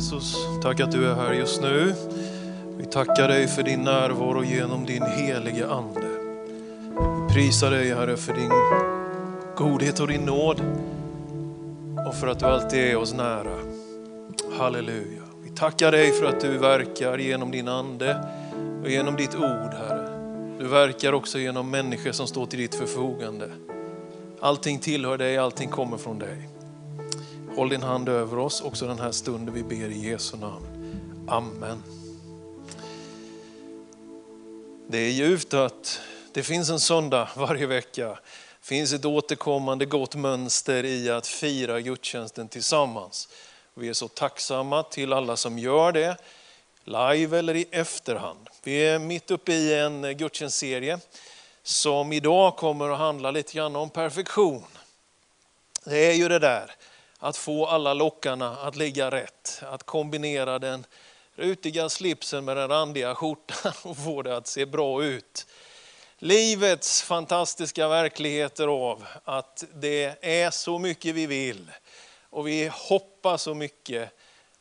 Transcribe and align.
Jesus, 0.00 0.36
tack 0.62 0.80
att 0.80 0.92
du 0.92 1.06
är 1.06 1.14
här 1.14 1.32
just 1.32 1.62
nu. 1.62 1.94
Vi 2.78 2.84
tackar 2.84 3.28
dig 3.28 3.46
för 3.46 3.62
din 3.62 3.82
närvaro 3.82 4.44
genom 4.44 4.86
din 4.86 5.02
helige 5.02 5.68
Ande. 5.68 6.08
Vi 7.28 7.34
prisar 7.34 7.70
dig 7.70 7.94
Herre 7.94 8.16
för 8.16 8.34
din 8.34 8.50
godhet 9.56 10.00
och 10.00 10.08
din 10.08 10.20
nåd 10.20 10.60
och 12.08 12.14
för 12.14 12.26
att 12.26 12.38
du 12.38 12.46
alltid 12.46 12.80
är 12.80 12.96
oss 12.96 13.14
nära. 13.14 13.56
Halleluja. 14.58 15.22
Vi 15.44 15.50
tackar 15.50 15.92
dig 15.92 16.12
för 16.12 16.26
att 16.26 16.40
du 16.40 16.58
verkar 16.58 17.18
genom 17.18 17.50
din 17.50 17.68
Ande 17.68 18.24
och 18.82 18.90
genom 18.90 19.16
ditt 19.16 19.34
ord 19.34 19.74
Herre. 19.78 20.08
Du 20.58 20.68
verkar 20.68 21.12
också 21.12 21.38
genom 21.38 21.70
människor 21.70 22.12
som 22.12 22.26
står 22.26 22.46
till 22.46 22.58
ditt 22.58 22.74
förfogande. 22.74 23.50
Allting 24.40 24.78
tillhör 24.78 25.18
dig, 25.18 25.38
allting 25.38 25.68
kommer 25.68 25.96
från 25.96 26.18
dig. 26.18 26.59
Håll 27.56 27.68
din 27.68 27.82
hand 27.82 28.08
över 28.08 28.38
oss 28.38 28.60
också 28.60 28.86
den 28.86 28.98
här 28.98 29.12
stunden 29.12 29.54
vi 29.54 29.62
ber 29.62 29.88
i 29.88 30.10
Jesu 30.10 30.36
namn. 30.36 30.66
Amen. 31.28 31.82
Det 34.88 34.98
är 34.98 35.10
ljuvt 35.10 35.54
att 35.54 36.00
det 36.32 36.42
finns 36.42 36.70
en 36.70 36.80
söndag 36.80 37.28
varje 37.36 37.66
vecka. 37.66 38.08
Det 38.08 38.66
finns 38.66 38.92
ett 38.92 39.04
återkommande 39.04 39.86
gott 39.86 40.14
mönster 40.14 40.84
i 40.84 41.10
att 41.10 41.26
fira 41.26 41.80
gudstjänsten 41.80 42.48
tillsammans. 42.48 43.28
Vi 43.74 43.88
är 43.88 43.92
så 43.92 44.08
tacksamma 44.08 44.82
till 44.82 45.12
alla 45.12 45.36
som 45.36 45.58
gör 45.58 45.92
det, 45.92 46.16
live 46.84 47.38
eller 47.38 47.56
i 47.56 47.66
efterhand. 47.70 48.48
Vi 48.62 48.86
är 48.86 48.98
mitt 48.98 49.30
uppe 49.30 49.52
i 49.52 49.78
en 49.78 50.16
gudstjänstserie 50.16 50.98
som 51.62 52.12
idag 52.12 52.56
kommer 52.56 52.90
att 52.90 52.98
handla 52.98 53.30
lite 53.30 53.52
grann 53.52 53.76
om 53.76 53.90
perfektion. 53.90 54.64
Det 55.84 56.06
är 56.06 56.14
ju 56.14 56.28
det 56.28 56.38
där 56.38 56.74
att 57.20 57.36
få 57.36 57.66
alla 57.66 57.94
lockarna 57.94 58.56
att 58.56 58.76
ligga 58.76 59.10
rätt, 59.10 59.62
att 59.62 59.82
kombinera 59.82 60.58
den 60.58 60.86
rutiga 61.34 61.88
slipsen 61.88 62.44
med 62.44 62.56
den 62.56 62.68
randiga 62.68 63.14
skjortan 63.14 63.72
och 63.82 63.96
få 63.96 64.22
det 64.22 64.36
att 64.36 64.46
se 64.46 64.66
bra 64.66 65.04
ut. 65.04 65.46
Livets 66.18 67.02
fantastiska 67.02 67.88
verkligheter 67.88 68.68
av 68.68 69.06
att 69.24 69.64
det 69.74 70.16
är 70.20 70.50
så 70.50 70.78
mycket 70.78 71.14
vi 71.14 71.26
vill 71.26 71.70
och 72.30 72.48
vi 72.48 72.70
hoppas 72.72 73.42
så 73.42 73.54
mycket 73.54 74.10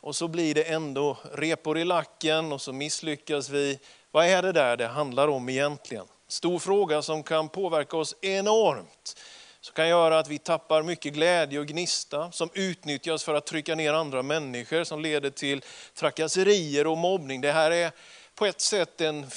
och 0.01 0.15
så 0.15 0.27
blir 0.27 0.55
det 0.55 0.63
ändå 0.63 1.17
repor 1.33 1.77
i 1.77 1.85
lacken 1.85 2.51
och 2.51 2.61
så 2.61 2.73
misslyckas 2.73 3.49
vi. 3.49 3.79
Vad 4.11 4.25
är 4.25 4.41
det 4.41 4.51
där 4.51 4.77
det 4.77 4.87
handlar 4.87 5.27
om 5.27 5.49
egentligen? 5.49 6.05
Stor 6.27 6.59
fråga 6.59 7.01
som 7.01 7.23
kan 7.23 7.49
påverka 7.49 7.97
oss 7.97 8.15
enormt 8.21 9.17
som 9.61 9.73
kan 9.73 9.87
göra 9.87 10.19
att 10.19 10.27
vi 10.27 10.39
tappar 10.39 10.83
mycket 10.83 11.13
glädje 11.13 11.59
och 11.59 11.67
gnista, 11.67 12.31
som 12.31 12.49
utnyttjas 12.53 13.23
för 13.23 13.33
att 13.33 13.45
trycka 13.45 13.75
ner 13.75 13.93
andra 13.93 14.23
människor, 14.23 14.83
som 14.83 15.01
leder 15.01 15.29
till 15.29 15.63
trakasserier 15.93 16.87
och 16.87 16.97
mobbning. 16.97 17.41
Det 17.41 17.51
här 17.51 17.71
är 17.71 17.91
på 18.35 18.45
ett 18.45 18.61
sätt 18.61 19.01
en 19.01 19.27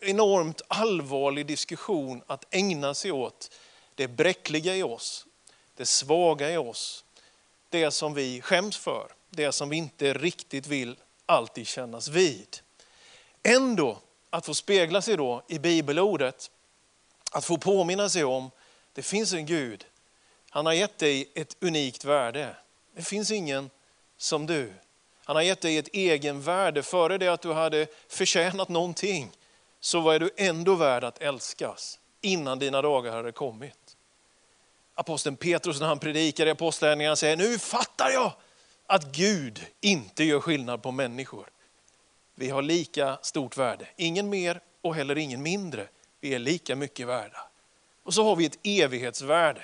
enormt 0.00 0.62
allvarlig 0.68 1.46
diskussion 1.46 2.22
att 2.26 2.44
ägna 2.50 2.94
sig 2.94 3.12
åt. 3.12 3.50
Det 3.94 4.08
bräckliga 4.08 4.76
i 4.76 4.82
oss, 4.82 5.26
det 5.76 5.86
svaga 5.86 6.50
i 6.50 6.56
oss, 6.56 7.04
det 7.68 7.90
som 7.90 8.14
vi 8.14 8.40
skäms 8.40 8.76
för, 8.76 9.08
det 9.30 9.52
som 9.52 9.68
vi 9.68 9.76
inte 9.76 10.12
riktigt 10.12 10.66
vill 10.66 10.96
alltid 11.26 11.66
kännas 11.66 12.08
vid. 12.08 12.56
Ändå 13.42 13.98
att 14.30 14.46
få 14.46 14.54
spegla 14.54 15.02
sig 15.02 15.16
då 15.16 15.42
i 15.48 15.58
bibelordet, 15.58 16.50
att 17.30 17.44
få 17.44 17.58
påminna 17.58 18.08
sig 18.08 18.24
om 18.24 18.50
det 18.94 19.02
finns 19.02 19.32
en 19.32 19.46
Gud. 19.46 19.86
Han 20.50 20.66
har 20.66 20.72
gett 20.72 20.98
dig 20.98 21.30
ett 21.34 21.56
unikt 21.60 22.04
värde. 22.04 22.56
Det 22.96 23.02
finns 23.02 23.30
ingen 23.30 23.70
som 24.16 24.46
du. 24.46 24.72
Han 25.24 25.36
har 25.36 25.42
gett 25.42 25.60
dig 25.60 25.78
ett 25.78 25.88
egenvärde. 25.92 26.82
Före 26.82 27.18
det 27.18 27.28
att 27.28 27.42
du 27.42 27.52
hade 27.52 27.86
förtjänat 28.08 28.68
någonting 28.68 29.30
så 29.80 30.00
var 30.00 30.18
du 30.18 30.30
ändå 30.36 30.74
värd 30.74 31.04
att 31.04 31.22
älskas 31.22 31.98
innan 32.20 32.58
dina 32.58 32.82
dagar 32.82 33.12
hade 33.12 33.32
kommit. 33.32 33.96
Aposteln 34.94 35.36
Petrus 35.36 35.80
när 35.80 35.86
han 35.86 35.98
predikar 35.98 36.46
i 36.46 36.50
Apostlagärningarna 36.50 37.16
säger, 37.16 37.36
nu 37.36 37.58
fattar 37.58 38.10
jag 38.10 38.32
att 38.86 39.04
Gud 39.04 39.66
inte 39.80 40.24
gör 40.24 40.40
skillnad 40.40 40.82
på 40.82 40.90
människor. 40.90 41.50
Vi 42.34 42.50
har 42.50 42.62
lika 42.62 43.18
stort 43.22 43.56
värde, 43.56 43.88
ingen 43.96 44.28
mer 44.28 44.60
och 44.82 44.94
heller 44.94 45.18
ingen 45.18 45.42
mindre. 45.42 45.88
Vi 46.20 46.34
är 46.34 46.38
lika 46.38 46.76
mycket 46.76 47.06
värda. 47.06 47.43
Och 48.04 48.14
så 48.14 48.24
har 48.24 48.36
vi 48.36 48.46
ett 48.46 48.58
evighetsvärde. 48.62 49.62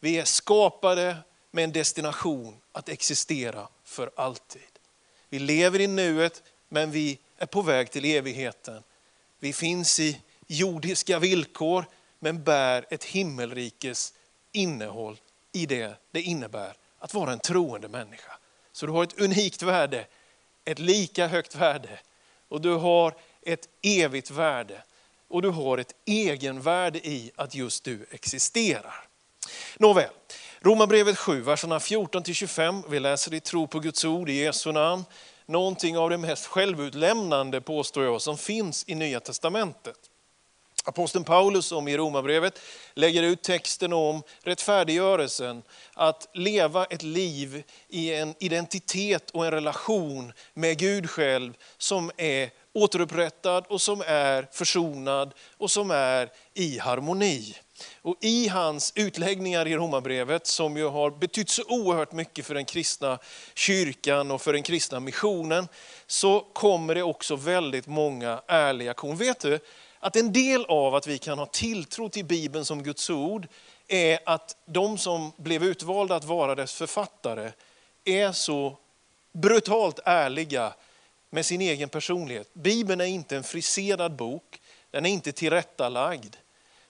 Vi 0.00 0.18
är 0.18 0.24
skapade 0.24 1.16
med 1.50 1.64
en 1.64 1.72
destination 1.72 2.56
att 2.72 2.88
existera 2.88 3.68
för 3.84 4.10
alltid. 4.16 4.62
Vi 5.28 5.38
lever 5.38 5.80
i 5.80 5.86
nuet 5.86 6.42
men 6.68 6.90
vi 6.90 7.18
är 7.38 7.46
på 7.46 7.62
väg 7.62 7.90
till 7.90 8.04
evigheten. 8.04 8.82
Vi 9.38 9.52
finns 9.52 10.00
i 10.00 10.20
jordiska 10.46 11.18
villkor 11.18 11.84
men 12.18 12.44
bär 12.44 12.86
ett 12.90 13.04
himmelrikes 13.04 14.12
innehåll 14.52 15.20
i 15.52 15.66
det 15.66 15.96
det 16.10 16.22
innebär 16.22 16.76
att 16.98 17.14
vara 17.14 17.32
en 17.32 17.38
troende 17.38 17.88
människa. 17.88 18.32
Så 18.72 18.86
du 18.86 18.92
har 18.92 19.04
ett 19.04 19.20
unikt 19.20 19.62
värde, 19.62 20.06
ett 20.64 20.78
lika 20.78 21.26
högt 21.26 21.54
värde 21.54 22.00
och 22.48 22.60
du 22.60 22.74
har 22.74 23.14
ett 23.42 23.68
evigt 23.82 24.30
värde 24.30 24.82
och 25.28 25.42
du 25.42 25.48
har 25.48 25.78
ett 25.78 25.92
egenvärde 26.06 26.98
i 26.98 27.30
att 27.36 27.54
just 27.54 27.84
du 27.84 28.06
existerar. 28.10 29.04
Nåväl, 29.78 30.10
Romarbrevet 30.60 31.18
7, 31.18 31.40
verserna 31.42 31.78
14-25. 31.78 32.82
Vi 32.88 33.00
läser 33.00 33.34
i 33.34 33.40
tro 33.40 33.66
på 33.66 33.80
Guds 33.80 34.04
ord 34.04 34.28
i 34.28 34.32
Jesu 34.32 34.72
namn. 34.72 35.04
Någonting 35.46 35.98
av 35.98 36.10
det 36.10 36.18
mest 36.18 36.46
självutlämnande 36.46 37.60
påstår 37.60 38.04
jag 38.04 38.22
som 38.22 38.38
finns 38.38 38.84
i 38.86 38.94
Nya 38.94 39.20
Testamentet. 39.20 39.96
Aposteln 40.84 41.24
Paulus 41.24 41.66
som 41.66 41.88
i 41.88 41.96
Romarbrevet 41.96 42.60
lägger 42.94 43.22
ut 43.22 43.42
texten 43.42 43.92
om 43.92 44.22
rättfärdiggörelsen, 44.42 45.62
att 45.94 46.28
leva 46.34 46.84
ett 46.84 47.02
liv 47.02 47.62
i 47.88 48.14
en 48.14 48.34
identitet 48.38 49.30
och 49.30 49.46
en 49.46 49.50
relation 49.50 50.32
med 50.54 50.78
Gud 50.78 51.10
själv 51.10 51.54
som 51.78 52.10
är 52.16 52.50
återupprättad 52.76 53.64
och 53.68 53.80
som 53.80 54.02
är 54.06 54.48
försonad 54.52 55.34
och 55.56 55.70
som 55.70 55.90
är 55.90 56.30
i 56.54 56.78
harmoni. 56.78 57.56
Och 58.02 58.16
I 58.20 58.48
hans 58.48 58.92
utläggningar 58.94 59.68
i 59.68 59.76
Romarbrevet, 59.76 60.46
som 60.46 60.76
ju 60.76 60.88
har 60.88 61.10
betytt 61.10 61.48
så 61.48 61.62
oerhört 61.68 62.12
mycket 62.12 62.46
för 62.46 62.54
den 62.54 62.64
kristna 62.64 63.18
kyrkan 63.54 64.30
och 64.30 64.42
för 64.42 64.52
den 64.52 64.62
kristna 64.62 65.00
missionen, 65.00 65.68
så 66.06 66.40
kommer 66.52 66.94
det 66.94 67.02
också 67.02 67.36
väldigt 67.36 67.86
många 67.86 68.40
ärliga 68.46 68.94
kon. 68.94 69.16
Vet 69.16 69.40
du 69.40 69.58
att 70.00 70.16
en 70.16 70.32
del 70.32 70.64
av 70.64 70.94
att 70.94 71.06
vi 71.06 71.18
kan 71.18 71.38
ha 71.38 71.46
tilltro 71.46 72.08
till 72.08 72.24
Bibeln 72.24 72.64
som 72.64 72.82
Guds 72.82 73.10
ord, 73.10 73.48
är 73.88 74.18
att 74.26 74.56
de 74.66 74.98
som 74.98 75.32
blev 75.36 75.64
utvalda 75.64 76.16
att 76.16 76.24
vara 76.24 76.54
dess 76.54 76.74
författare 76.74 77.52
är 78.04 78.32
så 78.32 78.76
brutalt 79.32 80.00
ärliga 80.04 80.72
med 81.30 81.46
sin 81.46 81.60
egen 81.60 81.88
personlighet. 81.88 82.54
Bibeln 82.54 83.00
är 83.00 83.04
inte 83.04 83.36
en 83.36 83.42
friserad 83.42 84.16
bok, 84.16 84.60
den 84.90 85.06
är 85.06 85.10
inte 85.10 85.32
tillrättalagd. 85.32 86.36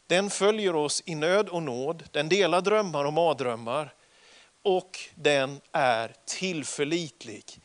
Den 0.07 0.31
följer 0.31 0.77
oss 0.77 1.03
i 1.07 1.15
nöd 1.15 1.49
och 1.49 1.63
nåd, 1.63 2.05
den 2.13 2.29
delar 2.29 2.61
drömmar 2.61 3.05
och 3.05 3.13
mardrömmar 3.13 3.95
och 4.63 4.99
den 5.15 5.61
är 5.73 6.15
tillförlitlig. 6.25 7.61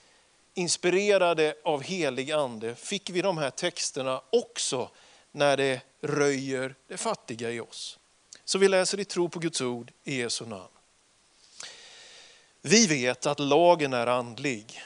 Inspirerade 0.53 1.55
av 1.63 1.83
helig 1.83 2.31
ande 2.31 2.75
fick 2.75 3.09
vi 3.09 3.21
de 3.21 3.37
här 3.37 3.49
texterna 3.49 4.21
också 4.29 4.89
när 5.31 5.57
det 5.57 5.81
röjer 6.01 6.75
det 6.87 6.97
fattiga 6.97 7.51
i 7.51 7.59
oss. 7.59 7.99
Så 8.45 8.57
vi 8.57 8.67
läser 8.67 8.99
i 8.99 9.05
tro 9.05 9.29
på 9.29 9.39
Guds 9.39 9.61
ord 9.61 9.91
i 10.03 10.17
Jesu 10.17 10.45
namn. 10.45 10.71
Vi 12.61 12.87
vet 12.87 13.25
att 13.25 13.39
lagen 13.39 13.93
är 13.93 14.07
andlig, 14.07 14.81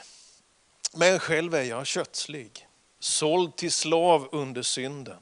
men 0.96 1.18
själv 1.18 1.54
är 1.54 1.62
jag 1.62 1.86
kötslig, 1.86 2.68
såld 2.98 3.56
till 3.56 3.72
slav 3.72 4.28
under 4.32 4.62
synden. 4.62 5.18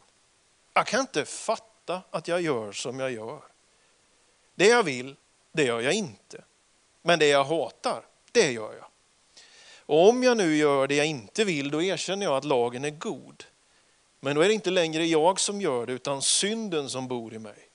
Jag 0.74 0.86
kan 0.86 1.00
inte 1.00 1.24
fatta 1.24 2.02
att 2.10 2.28
jag 2.28 2.40
gör 2.40 2.72
som 2.72 3.00
jag 3.00 3.12
gör. 3.12 3.42
Det 4.54 4.66
jag 4.66 4.82
vill, 4.82 5.16
det 5.52 5.64
gör 5.64 5.80
jag 5.80 5.92
inte. 5.92 6.44
Men 7.02 7.18
det 7.18 7.26
jag 7.26 7.44
hatar, 7.44 8.06
det 8.32 8.52
gör 8.52 8.74
jag. 8.74 8.86
Och 9.86 10.08
om 10.08 10.22
jag 10.22 10.36
nu 10.36 10.56
gör 10.56 10.86
det 10.86 10.94
jag 10.94 11.06
inte 11.06 11.44
vill, 11.44 11.70
då 11.70 11.82
erkänner 11.82 12.26
jag 12.26 12.36
att 12.36 12.44
lagen 12.44 12.84
är 12.84 12.90
god. 12.90 13.44
Men 14.20 14.36
då 14.36 14.42
är 14.42 14.48
det 14.48 14.54
inte 14.54 14.70
längre 14.70 15.06
jag 15.06 15.40
som 15.40 15.60
gör 15.60 15.86
det, 15.86 15.92
utan 15.92 16.22
synden 16.22 16.90
som 16.90 17.08
bor 17.08 17.34
i 17.34 17.38
mig. 17.38 17.68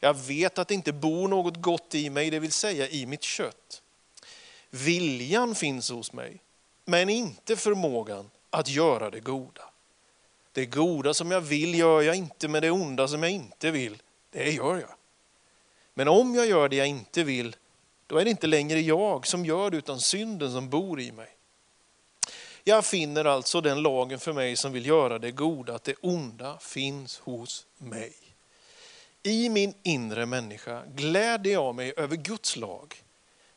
Jag 0.00 0.14
vet 0.14 0.58
att 0.58 0.68
det 0.68 0.74
inte 0.74 0.92
bor 0.92 1.28
något 1.28 1.56
gott 1.56 1.94
i 1.94 2.10
mig, 2.10 2.30
det 2.30 2.38
vill 2.38 2.52
säga 2.52 2.88
i 2.88 3.06
mitt 3.06 3.22
kött. 3.22 3.82
Viljan 4.70 5.54
finns 5.54 5.90
hos 5.90 6.12
mig, 6.12 6.40
men 6.88 7.08
inte 7.08 7.56
förmågan 7.56 8.30
att 8.50 8.68
göra 8.68 9.10
det 9.10 9.20
goda. 9.20 9.62
Det 10.52 10.66
goda 10.66 11.14
som 11.14 11.30
jag 11.30 11.40
vill 11.40 11.74
gör 11.74 12.02
jag 12.02 12.16
inte, 12.16 12.48
men 12.48 12.62
det 12.62 12.70
onda 12.70 13.08
som 13.08 13.22
jag 13.22 13.32
inte 13.32 13.70
vill, 13.70 14.02
det 14.30 14.50
gör 14.50 14.76
jag. 14.76 14.90
Men 15.94 16.08
om 16.08 16.34
jag 16.34 16.46
gör 16.46 16.68
det 16.68 16.76
jag 16.76 16.86
inte 16.86 17.24
vill, 17.24 17.56
då 18.06 18.18
är 18.18 18.24
det 18.24 18.30
inte 18.30 18.46
längre 18.46 18.80
jag 18.80 19.26
som 19.26 19.44
gör 19.44 19.70
det, 19.70 19.76
utan 19.76 20.00
synden 20.00 20.52
som 20.52 20.68
bor 20.68 21.00
i 21.00 21.12
mig. 21.12 21.28
Jag 22.64 22.84
finner 22.84 23.24
alltså 23.24 23.60
den 23.60 23.82
lagen 23.82 24.18
för 24.18 24.32
mig 24.32 24.56
som 24.56 24.72
vill 24.72 24.86
göra 24.86 25.18
det 25.18 25.30
goda, 25.30 25.74
att 25.74 25.84
det 25.84 25.94
onda 26.00 26.58
finns 26.58 27.18
hos 27.18 27.66
mig. 27.78 28.14
I 29.22 29.48
min 29.48 29.74
inre 29.82 30.26
människa 30.26 30.82
gläder 30.86 31.50
jag 31.50 31.74
mig 31.74 31.92
över 31.96 32.16
Guds 32.16 32.56
lag, 32.56 33.02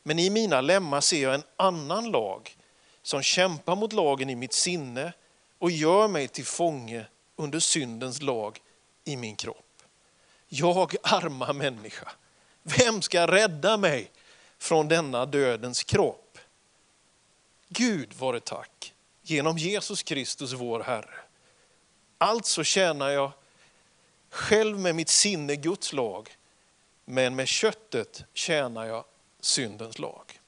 men 0.02 0.18
i 0.18 0.30
mina 0.30 0.60
lemmar 0.60 1.00
ser 1.00 1.22
jag 1.22 1.34
en 1.34 1.44
annan 1.56 2.10
lag 2.10 2.56
som 3.02 3.22
kämpar 3.22 3.76
mot 3.76 3.92
lagen 3.92 4.30
i 4.30 4.34
mitt 4.34 4.52
sinne 4.52 5.12
och 5.58 5.70
gör 5.70 6.08
mig 6.08 6.28
till 6.28 6.44
fånge 6.44 7.06
under 7.36 7.60
syndens 7.60 8.22
lag 8.22 8.60
i 9.04 9.16
min 9.16 9.36
kropp. 9.36 9.82
Jag 10.48 10.94
arma 11.02 11.52
människa, 11.52 12.12
vem 12.62 13.02
ska 13.02 13.26
rädda 13.26 13.76
mig 13.76 14.10
från 14.58 14.88
denna 14.88 15.26
dödens 15.26 15.84
kropp? 15.84 16.38
Gud 17.68 18.12
vare 18.12 18.40
tack, 18.40 18.94
genom 19.22 19.58
Jesus 19.58 20.02
Kristus 20.02 20.52
vår 20.52 20.82
Herre. 20.82 21.14
Alltså 22.18 22.64
tjänar 22.64 23.08
jag 23.08 23.32
själv 24.30 24.78
med 24.78 24.94
mitt 24.94 25.08
sinne 25.08 25.56
Guds 25.56 25.92
lag, 25.92 26.36
men 27.04 27.36
med 27.36 27.48
köttet 27.48 28.24
tjänar 28.34 28.86
jag 28.86 29.04
syndens 29.40 29.98
lag. 29.98 30.40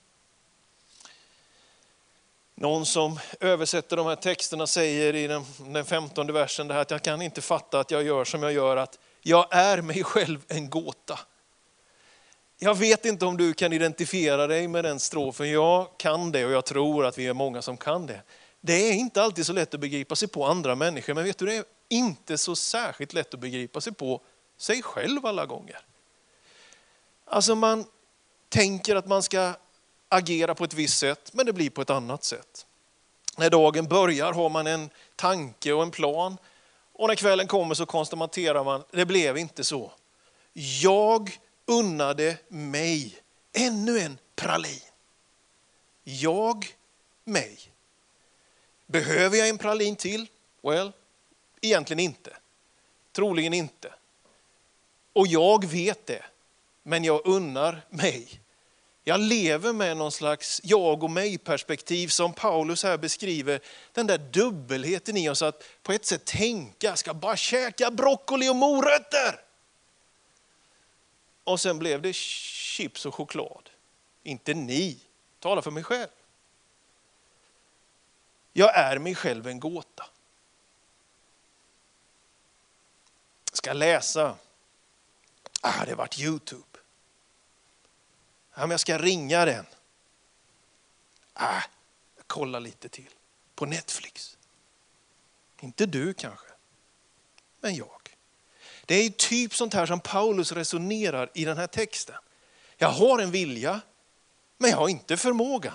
Någon 2.55 2.87
som 2.87 3.19
översätter 3.41 3.97
de 3.97 4.07
här 4.07 4.17
texterna 4.17 4.67
säger 4.67 5.15
i 5.15 5.27
den, 5.27 5.45
den 5.59 5.85
15 5.85 6.33
versen 6.33 6.69
det 6.69 6.75
här 6.75 6.81
att 6.81 6.91
jag 6.91 7.03
kan 7.03 7.23
inte 7.23 7.41
fatta 7.41 7.81
att 7.81 7.91
jag 7.91 8.03
gör 8.03 8.25
som 8.25 8.43
jag 8.43 8.53
gör, 8.53 8.77
att 8.77 8.99
jag 9.23 9.47
är 9.51 9.83
mig 9.83 10.05
själv 10.05 10.45
en 10.49 10.71
gåta. 10.71 11.19
Jag 12.59 12.75
vet 12.75 13.05
inte 13.05 13.27
om 13.27 13.37
du 13.37 13.55
kan 13.55 13.73
identifiera 13.73 14.47
dig 14.47 14.69
med 14.69 14.85
den 14.85 15.01
strofen. 15.01 15.51
Jag 15.51 15.89
kan 15.97 16.33
det 16.33 16.45
och 16.47 16.53
jag 16.53 16.65
tror 16.65 17.07
att 17.07 17.19
vi 17.19 17.27
är 17.27 17.35
många 17.35 17.63
som 17.63 17.77
kan 17.77 18.07
det. 18.07 18.23
Det 18.61 18.73
är 18.73 18.93
inte 18.93 19.23
alltid 19.23 19.47
så 19.47 19.53
lätt 19.53 19.75
att 19.75 19.81
begripa 19.81 20.17
sig 20.17 20.29
på 20.29 20.47
andra 20.47 20.75
människor, 20.75 21.15
men 21.15 21.25
vet 21.25 21.39
du, 21.39 21.47
det 21.47 21.57
är 21.57 21.65
inte 21.89 22.39
så 22.39 22.57
särskilt 22.57 23.13
lätt 23.13 23.35
att 23.35 23.41
begripa 23.41 23.81
sig 23.81 23.93
på 23.93 24.21
sig 24.57 24.83
själv 24.83 25.27
alla 25.27 25.47
gånger. 25.47 25.81
Alltså 27.25 27.55
man 27.55 27.85
tänker 28.49 28.97
att 28.97 29.07
man 29.07 29.23
ska 29.23 29.53
agera 30.15 30.55
på 30.55 30.65
ett 30.65 30.75
visst 30.75 30.99
sätt, 30.99 31.31
men 31.33 31.47
det 31.47 31.53
blir 31.53 31.71
på 31.71 31.83
ett 31.83 31.91
annat 31.91 32.25
sätt. 32.25 32.67
När 33.37 33.51
dagen 33.51 33.87
börjar 33.87 34.33
har 34.33 34.51
man 34.51 34.67
en 34.67 34.91
tanke 35.17 35.73
och 35.73 35.83
en 35.83 35.91
plan 35.91 36.37
och 36.93 37.09
när 37.09 37.15
kvällen 37.15 37.47
kommer 37.47 37.75
så 37.75 37.87
konstaterar 37.87 38.65
man, 38.65 38.85
det 38.91 39.07
blev 39.07 39.39
inte 39.39 39.65
så. 39.65 39.93
Jag 40.83 41.39
unnade 41.67 42.39
mig 42.49 43.19
ännu 43.53 43.99
en 43.99 44.19
pralin. 44.37 44.81
Jag 46.05 46.67
mig. 47.25 47.59
Behöver 48.87 49.37
jag 49.37 49.49
en 49.49 49.59
pralin 49.59 49.97
till? 49.97 50.27
Well, 50.63 50.93
egentligen 51.61 52.01
inte. 52.01 52.37
Troligen 53.13 53.55
inte. 53.55 53.95
Och 55.13 55.27
jag 55.27 55.65
vet 55.65 56.07
det, 56.07 56.23
men 56.83 57.05
jag 57.05 57.27
unnar 57.27 57.83
mig. 57.91 58.41
Jag 59.07 59.21
lever 59.21 59.73
med 59.73 59.97
någon 59.97 60.13
slags 60.13 60.61
jag 60.65 61.03
och 61.03 61.11
mig-perspektiv 61.11 62.09
som 62.09 62.33
Paulus 62.33 62.83
här 62.83 62.99
beskriver. 62.99 63.61
Den 63.93 64.07
där 64.07 64.19
dubbelheten 64.19 65.17
i 65.17 65.29
oss 65.29 65.43
att 65.43 65.65
på 65.83 65.93
ett 65.93 66.07
sätt 66.07 66.25
tänka, 66.25 66.87
jag 66.87 66.99
ska 66.99 67.15
bara 67.15 67.37
käka 67.37 67.91
broccoli 67.91 68.49
och 68.49 68.57
morötter. 68.57 69.41
Och 71.45 71.61
sen 71.61 71.79
blev 71.79 72.03
det 72.03 72.15
chips 72.15 73.07
och 73.07 73.15
choklad. 73.15 73.71
Inte 74.23 74.55
ni, 74.55 74.99
tala 75.39 75.63
för 75.63 75.71
mig 75.71 75.83
själv. 75.83 76.09
Jag 78.53 78.77
är 78.77 78.99
mig 78.99 79.15
själv 79.15 79.47
en 79.47 79.61
gåta. 79.61 80.07
Jag 83.51 83.57
ska 83.57 83.73
läsa. 83.73 84.37
Ah, 85.61 85.85
det 85.85 85.95
vart 85.95 86.19
Youtube. 86.19 86.74
Ja, 88.55 88.61
men 88.61 88.71
jag 88.71 88.81
ska 88.81 88.99
ringa 88.99 89.45
den. 89.45 89.67
Ah, 91.33 91.63
jag 92.17 92.27
kollar 92.27 92.61
lite 92.61 92.89
till. 92.89 93.11
På 93.55 93.67
Netflix. 93.67 94.37
Inte 95.61 95.87
du 95.87 96.15
kanske, 96.15 96.47
men 97.61 97.75
jag. 97.75 98.17
Det 98.87 98.95
är 98.95 99.11
typ 99.11 99.55
sånt 99.55 99.75
här 99.75 99.87
som 99.87 100.01
Paulus 100.01 100.53
resonerar 100.53 101.31
i 101.35 101.45
den 101.45 101.57
här 101.57 101.67
texten. 101.67 102.17
Jag 102.77 102.89
har 102.89 103.19
en 103.19 103.31
vilja, 103.31 103.81
men 104.59 104.71
jag 104.71 104.77
har 104.77 104.89
inte 104.89 105.17
förmågan. 105.17 105.75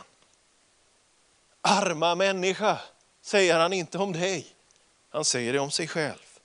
Arma 1.61 2.15
människa, 2.15 2.79
säger 3.21 3.59
han 3.59 3.73
inte 3.73 3.97
om 3.97 4.13
dig. 4.13 4.47
Han 5.09 5.25
säger 5.25 5.53
det 5.53 5.59
om 5.59 5.71
sig 5.71 5.87
själv. 5.87 6.39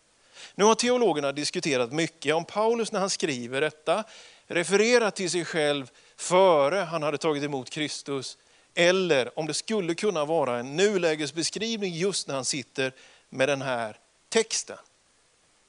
Nu 0.55 0.65
har 0.65 0.75
teologerna 0.75 1.33
diskuterat 1.33 1.93
mycket 1.93 2.35
om 2.35 2.45
Paulus 2.45 2.93
när 2.93 3.01
han 3.01 3.11
skriver 3.11 3.61
detta, 3.61 4.05
refererar 4.47 5.11
till 5.11 5.31
sig 5.31 5.45
själv 5.45 5.91
före 6.17 6.77
han 6.77 7.03
hade 7.03 7.19
tagit 7.19 7.45
emot 7.45 7.71
Kristus, 7.71 8.39
eller 8.75 9.39
om 9.39 9.47
det 9.47 9.55
skulle 9.55 9.95
kunna 9.95 10.25
vara 10.25 10.59
en 10.59 10.77
nulägesbeskrivning 10.77 11.95
just 11.95 12.29
när 12.29 12.35
han 12.35 12.45
sitter 12.45 12.93
med 13.31 13.49
den 13.49 13.63
här 13.63 13.99
texten. 14.29 14.79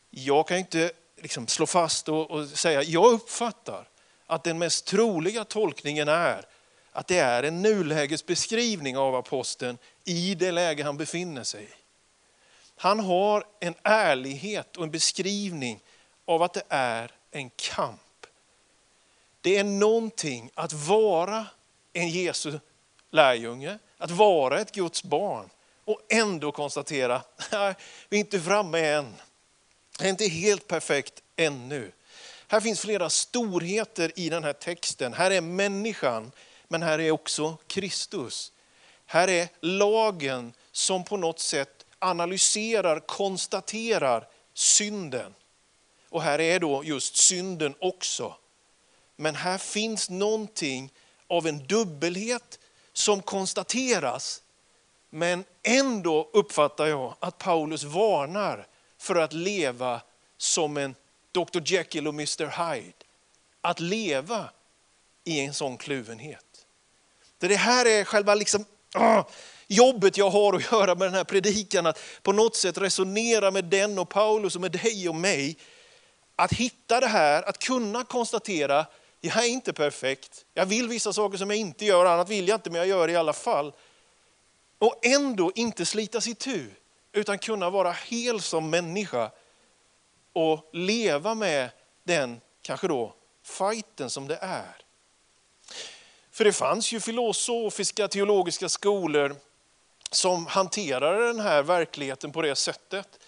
Jag 0.09 0.47
kan 0.47 0.57
inte 0.57 0.91
liksom 1.21 1.47
slå 1.47 1.65
fast 1.65 2.09
och, 2.09 2.31
och 2.31 2.47
säga, 2.47 2.83
jag 2.83 3.13
uppfattar 3.13 3.87
att 4.27 4.43
den 4.43 4.57
mest 4.57 4.85
troliga 4.85 5.43
tolkningen 5.43 6.07
är 6.07 6.45
att 6.91 7.07
det 7.07 7.17
är 7.17 7.43
en 7.43 7.61
nulägesbeskrivning 7.61 8.97
av 8.97 9.15
aposteln 9.15 9.77
i 10.03 10.35
det 10.35 10.51
läge 10.51 10.83
han 10.83 10.97
befinner 10.97 11.43
sig 11.43 11.63
i. 11.63 11.73
Han 12.75 12.99
har 12.99 13.43
en 13.59 13.75
ärlighet 13.83 14.77
och 14.77 14.83
en 14.83 14.91
beskrivning 14.91 15.79
av 16.25 16.43
att 16.43 16.53
det 16.53 16.63
är 16.69 17.11
en 17.31 17.49
kamp. 17.49 18.01
Det 19.45 19.57
är 19.57 19.63
någonting 19.63 20.51
att 20.53 20.73
vara 20.73 21.45
en 21.93 22.09
Jesu 22.09 22.59
lärjunge, 23.11 23.79
att 23.97 24.11
vara 24.11 24.59
ett 24.59 24.71
Guds 24.71 25.03
barn 25.03 25.49
och 25.83 26.01
ändå 26.09 26.51
konstatera, 26.51 27.21
nej, 27.51 27.75
vi 28.09 28.17
är 28.17 28.19
inte 28.19 28.39
framme 28.39 28.79
än. 28.79 29.15
Det 29.99 30.05
är 30.05 30.09
inte 30.09 30.27
helt 30.27 30.67
perfekt 30.67 31.21
ännu. 31.35 31.91
Här 32.47 32.59
finns 32.59 32.81
flera 32.81 33.09
storheter 33.09 34.11
i 34.15 34.29
den 34.29 34.43
här 34.43 34.53
texten. 34.53 35.13
Här 35.13 35.31
är 35.31 35.41
människan, 35.41 36.31
men 36.67 36.83
här 36.83 36.99
är 36.99 37.11
också 37.11 37.57
Kristus. 37.67 38.51
Här 39.05 39.27
är 39.27 39.47
lagen 39.59 40.53
som 40.71 41.03
på 41.03 41.17
något 41.17 41.39
sätt 41.39 41.85
analyserar, 41.99 42.99
konstaterar 42.99 44.27
synden. 44.53 45.35
Och 46.09 46.21
här 46.21 46.41
är 46.41 46.59
då 46.59 46.83
just 46.83 47.15
synden 47.15 47.75
också. 47.79 48.35
Men 49.15 49.35
här 49.35 49.57
finns 49.57 50.09
någonting 50.09 50.91
av 51.27 51.47
en 51.47 51.67
dubbelhet 51.67 52.59
som 52.93 53.21
konstateras. 53.21 54.41
Men 55.09 55.43
ändå 55.63 56.29
uppfattar 56.33 56.85
jag 56.85 57.15
att 57.19 57.37
Paulus 57.37 57.83
varnar 57.83 58.67
för 58.97 59.15
att 59.15 59.33
leva 59.33 60.01
som 60.37 60.77
en 60.77 60.95
Dr 61.31 61.61
Jekyll 61.65 62.07
och 62.07 62.13
Mr 62.13 62.73
Hyde. 62.73 62.93
Att 63.61 63.79
leva 63.79 64.49
i 65.23 65.39
en 65.39 65.53
sån 65.53 65.77
kluvenhet. 65.77 66.65
Det 67.37 67.55
här 67.55 67.85
är 67.85 68.03
själva 68.03 68.35
liksom, 68.35 68.65
åh, 68.95 69.25
jobbet 69.67 70.17
jag 70.17 70.29
har 70.29 70.53
att 70.53 70.71
göra 70.71 70.95
med 70.95 71.07
den 71.07 71.13
här 71.13 71.23
predikan, 71.23 71.85
att 71.85 71.99
på 72.21 72.31
något 72.31 72.55
sätt 72.55 72.77
resonera 72.77 73.51
med 73.51 73.65
den 73.65 73.99
och 73.99 74.09
Paulus 74.09 74.55
och 74.55 74.61
med 74.61 74.71
dig 74.71 75.09
och 75.09 75.15
mig. 75.15 75.57
Att 76.35 76.53
hitta 76.53 76.99
det 76.99 77.07
här, 77.07 77.43
att 77.43 77.59
kunna 77.59 78.03
konstatera, 78.03 78.85
jag 79.25 79.45
är 79.45 79.49
inte 79.49 79.73
perfekt, 79.73 80.45
jag 80.53 80.65
vill 80.65 80.87
vissa 80.87 81.13
saker 81.13 81.37
som 81.37 81.49
jag 81.49 81.59
inte 81.59 81.85
gör, 81.85 82.05
annat 82.05 82.29
vill 82.29 82.47
jag 82.47 82.57
inte 82.57 82.69
men 82.69 82.79
jag 82.79 82.87
gör 82.87 83.07
det 83.07 83.13
i 83.13 83.15
alla 83.15 83.33
fall. 83.33 83.73
Och 84.77 85.05
ändå 85.05 85.51
inte 85.55 85.85
slita 85.85 86.17
itu, 86.17 86.35
tu 86.35 86.69
utan 87.13 87.39
kunna 87.39 87.69
vara 87.69 87.91
hel 87.91 88.41
som 88.41 88.69
människa 88.69 89.31
och 90.33 90.69
leva 90.73 91.35
med 91.35 91.69
den, 92.03 92.41
kanske 92.61 92.87
då, 92.87 93.15
fighten 93.43 94.09
som 94.09 94.27
det 94.27 94.37
är. 94.41 94.75
För 96.31 96.43
det 96.43 96.53
fanns 96.53 96.91
ju 96.91 96.99
filosofiska, 96.99 98.07
teologiska 98.07 98.69
skolor 98.69 99.35
som 100.11 100.45
hanterade 100.45 101.27
den 101.27 101.39
här 101.39 101.63
verkligheten 101.63 102.31
på 102.31 102.41
det 102.41 102.55
sättet 102.55 103.19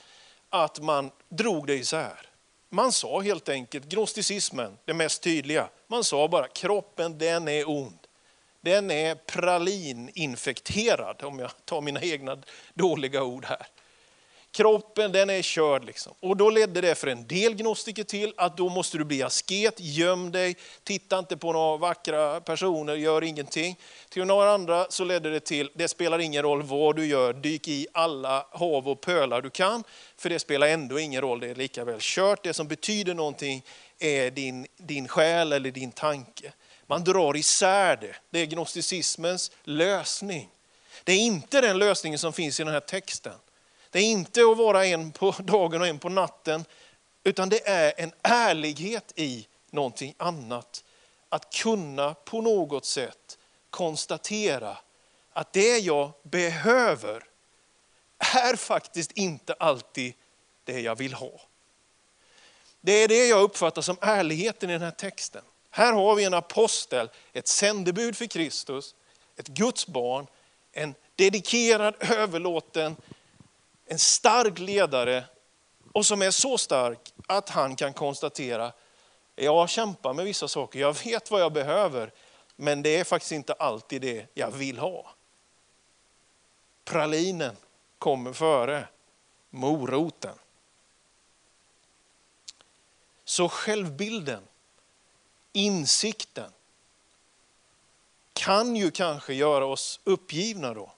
att 0.50 0.80
man 0.80 1.12
drog 1.30 1.68
det 1.68 1.76
isär. 1.76 2.27
Man 2.70 2.92
sa 2.92 3.20
helt 3.20 3.50
enkelt, 3.50 3.86
gnosticismen, 3.86 4.78
det 4.86 4.94
mest 4.94 5.24
tydliga, 5.24 5.70
man 5.88 6.04
sa 6.04 6.28
bara 6.28 6.48
kroppen 6.48 7.18
den 7.18 7.48
är 7.48 7.70
ond. 7.70 8.00
Den 8.62 8.92
är 8.92 9.16
pralininfekterad, 9.16 11.24
om 11.24 11.40
jag 11.40 11.52
tar 11.66 11.82
mina 11.82 12.02
egna 12.02 12.38
dåliga 12.74 13.24
ord 13.24 13.46
här. 13.46 13.68
Kroppen 14.58 15.12
den 15.12 15.30
är 15.30 15.42
körd. 15.42 15.86
Liksom. 15.86 16.14
Och 16.20 16.38
då 16.38 16.50
ledde 16.50 16.82
det 16.82 16.96
för 16.96 17.08
en 17.08 17.28
del 17.28 17.56
gnostiker 17.56 18.04
till 18.04 18.34
att 18.38 18.58
då 18.58 18.70
måste 18.70 18.98
du 18.98 19.04
bli 19.04 19.24
asket, 19.24 19.76
göm 19.78 20.32
dig, 20.32 20.56
titta 20.84 21.20
inte 21.20 21.38
på 21.38 21.54
några 21.54 21.78
vackra 21.78 22.42
personer, 22.42 22.96
gör 22.96 23.24
ingenting. 23.24 23.80
Till 24.10 24.26
några 24.26 24.52
andra 24.52 24.86
så 24.90 25.04
ledde 25.04 25.30
det 25.30 25.40
till, 25.40 25.72
det 25.74 25.88
spelar 25.88 26.20
ingen 26.20 26.42
roll 26.42 26.64
vad 26.64 26.96
du 26.96 27.06
gör, 27.06 27.34
dyk 27.34 27.68
i 27.68 27.88
alla 27.92 28.46
hav 28.52 28.90
och 28.90 29.02
pölar 29.02 29.42
du 29.42 29.50
kan, 29.50 29.84
för 30.18 30.30
det 30.30 30.40
spelar 30.40 30.68
ändå 30.68 31.00
ingen 31.00 31.22
roll, 31.22 31.40
det 31.40 31.48
är 31.48 31.56
lika 31.56 31.84
väl 31.84 32.00
kört. 32.00 32.44
Det 32.44 32.54
som 32.54 32.68
betyder 32.68 33.14
någonting 33.14 33.64
är 34.00 34.32
din, 34.32 34.68
din 34.78 35.08
själ 35.08 35.54
eller 35.54 35.72
din 35.72 35.92
tanke. 35.92 36.54
Man 36.88 37.04
drar 37.04 37.38
isär 37.38 37.96
det, 37.96 38.16
det 38.30 38.40
är 38.40 38.46
gnosticismens 38.46 39.52
lösning. 39.64 40.50
Det 41.04 41.12
är 41.12 41.20
inte 41.20 41.62
den 41.62 41.78
lösningen 41.78 42.20
som 42.20 42.34
finns 42.34 42.60
i 42.60 42.64
den 42.64 42.74
här 42.74 42.80
texten. 42.80 43.34
Det 43.98 44.02
är 44.02 44.12
inte 44.12 44.42
att 44.42 44.58
vara 44.58 44.86
en 44.86 45.12
på 45.12 45.32
dagen 45.40 45.82
och 45.82 45.88
en 45.88 46.00
på 46.00 46.10
natten, 46.10 46.66
utan 47.24 47.50
det 47.50 47.68
är 47.68 47.94
en 47.98 48.12
ärlighet 48.22 49.14
i 49.16 49.48
någonting 49.72 50.14
annat. 50.18 50.84
Att 51.30 51.54
kunna 51.54 52.14
på 52.14 52.42
något 52.42 52.86
sätt 52.86 53.38
konstatera 53.70 54.78
att 55.34 55.54
det 55.54 55.78
jag 55.78 56.12
behöver 56.24 57.24
är 58.18 58.56
faktiskt 58.56 59.12
inte 59.12 59.54
alltid 59.54 60.14
det 60.64 60.82
jag 60.82 60.96
vill 60.96 61.14
ha. 61.14 61.42
Det 62.82 62.92
är 62.92 63.08
det 63.08 63.28
jag 63.28 63.42
uppfattar 63.42 63.82
som 63.82 63.98
ärligheten 64.02 64.70
i 64.70 64.74
den 64.74 64.82
här 64.82 64.92
texten. 64.92 65.44
Här 65.70 65.94
har 65.94 66.16
vi 66.16 66.24
en 66.24 66.34
apostel, 66.34 67.10
ett 67.34 67.48
sändebud 67.48 68.18
för 68.18 68.26
Kristus, 68.26 68.96
ett 69.36 69.48
Guds 69.48 69.88
barn, 69.88 70.28
en 70.72 70.96
dedikerad, 71.16 71.96
överlåten 72.00 72.96
en 73.88 74.00
stark 74.00 74.60
ledare 74.60 75.24
och 75.94 76.06
som 76.06 76.22
är 76.22 76.32
så 76.32 76.58
stark 76.58 77.14
att 77.28 77.50
han 77.50 77.76
kan 77.76 77.94
konstatera, 77.94 78.72
jag 79.36 79.70
kämpar 79.70 80.14
med 80.14 80.26
vissa 80.26 80.48
saker, 80.48 80.80
jag 80.80 81.04
vet 81.04 81.32
vad 81.32 81.42
jag 81.42 81.54
behöver, 81.54 82.12
men 82.56 82.82
det 82.82 82.98
är 82.98 83.04
faktiskt 83.04 83.32
inte 83.32 83.54
alltid 83.54 84.02
det 84.02 84.28
jag 84.34 84.52
vill 84.52 84.78
ha. 84.78 85.14
Pralinen 86.84 87.56
kommer 87.98 88.34
före 88.34 88.88
moroten. 89.50 90.36
Så 93.26 93.50
självbilden, 93.50 94.44
insikten, 95.54 96.52
kan 98.34 98.76
ju 98.76 98.92
kanske 98.92 99.34
göra 99.34 99.66
oss 99.66 100.00
uppgivna 100.04 100.74
då. 100.74 100.92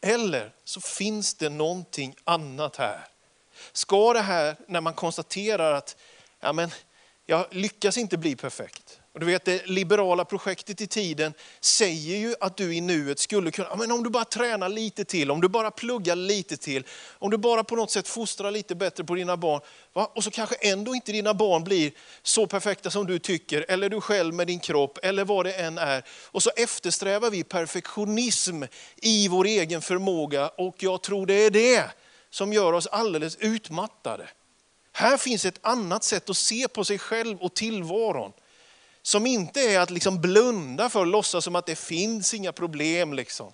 Eller 0.00 0.52
så 0.64 0.80
finns 0.80 1.34
det 1.34 1.48
någonting 1.48 2.14
annat 2.24 2.76
här. 2.76 3.08
Ska 3.72 4.12
det 4.12 4.20
här, 4.20 4.56
när 4.66 4.80
man 4.80 4.94
konstaterar 4.94 5.72
att 5.72 5.96
ja, 6.40 6.52
men, 6.52 6.70
jag 7.26 7.46
lyckas 7.50 7.98
inte 7.98 8.18
bli 8.18 8.36
perfekt. 8.36 9.00
Och 9.18 9.24
du 9.24 9.32
vet 9.32 9.44
det 9.44 9.66
liberala 9.66 10.24
projektet 10.24 10.80
i 10.80 10.86
tiden 10.86 11.34
säger 11.60 12.16
ju 12.16 12.34
att 12.40 12.56
du 12.56 12.74
i 12.74 12.80
nuet 12.80 13.18
skulle 13.18 13.50
kunna, 13.50 13.76
men 13.76 13.92
om 13.92 14.02
du 14.02 14.10
bara 14.10 14.24
tränar 14.24 14.68
lite 14.68 15.04
till, 15.04 15.30
om 15.30 15.40
du 15.40 15.48
bara 15.48 15.70
pluggar 15.70 16.16
lite 16.16 16.56
till, 16.56 16.86
om 17.18 17.30
du 17.30 17.36
bara 17.36 17.64
på 17.64 17.76
något 17.76 17.90
sätt 17.90 18.08
fostrar 18.08 18.50
lite 18.50 18.74
bättre 18.74 19.04
på 19.04 19.14
dina 19.14 19.36
barn. 19.36 19.60
Va? 19.92 20.12
Och 20.14 20.24
så 20.24 20.30
kanske 20.30 20.54
ändå 20.54 20.94
inte 20.94 21.12
dina 21.12 21.34
barn 21.34 21.64
blir 21.64 21.92
så 22.22 22.46
perfekta 22.46 22.90
som 22.90 23.06
du 23.06 23.18
tycker, 23.18 23.64
eller 23.68 23.88
du 23.88 24.00
själv 24.00 24.34
med 24.34 24.46
din 24.46 24.60
kropp, 24.60 24.98
eller 25.02 25.24
vad 25.24 25.46
det 25.46 25.52
än 25.52 25.78
är. 25.78 26.04
Och 26.26 26.42
så 26.42 26.50
eftersträvar 26.56 27.30
vi 27.30 27.44
perfektionism 27.44 28.62
i 28.96 29.28
vår 29.28 29.44
egen 29.44 29.82
förmåga 29.82 30.48
och 30.48 30.76
jag 30.78 31.02
tror 31.02 31.26
det 31.26 31.34
är 31.34 31.50
det 31.50 31.84
som 32.30 32.52
gör 32.52 32.72
oss 32.72 32.86
alldeles 32.86 33.36
utmattade. 33.36 34.28
Här 34.92 35.16
finns 35.16 35.44
ett 35.44 35.60
annat 35.62 36.04
sätt 36.04 36.30
att 36.30 36.36
se 36.36 36.68
på 36.68 36.84
sig 36.84 36.98
själv 36.98 37.38
och 37.38 37.54
tillvaron. 37.54 38.32
Som 39.08 39.26
inte 39.26 39.60
är 39.60 39.80
att 39.80 39.90
liksom 39.90 40.20
blunda 40.20 40.88
för 40.88 41.00
och 41.00 41.06
låtsas 41.06 41.44
som 41.44 41.56
att 41.56 41.66
det 41.66 41.76
finns 41.76 42.34
inga 42.34 42.52
problem. 42.52 43.12
Liksom. 43.12 43.52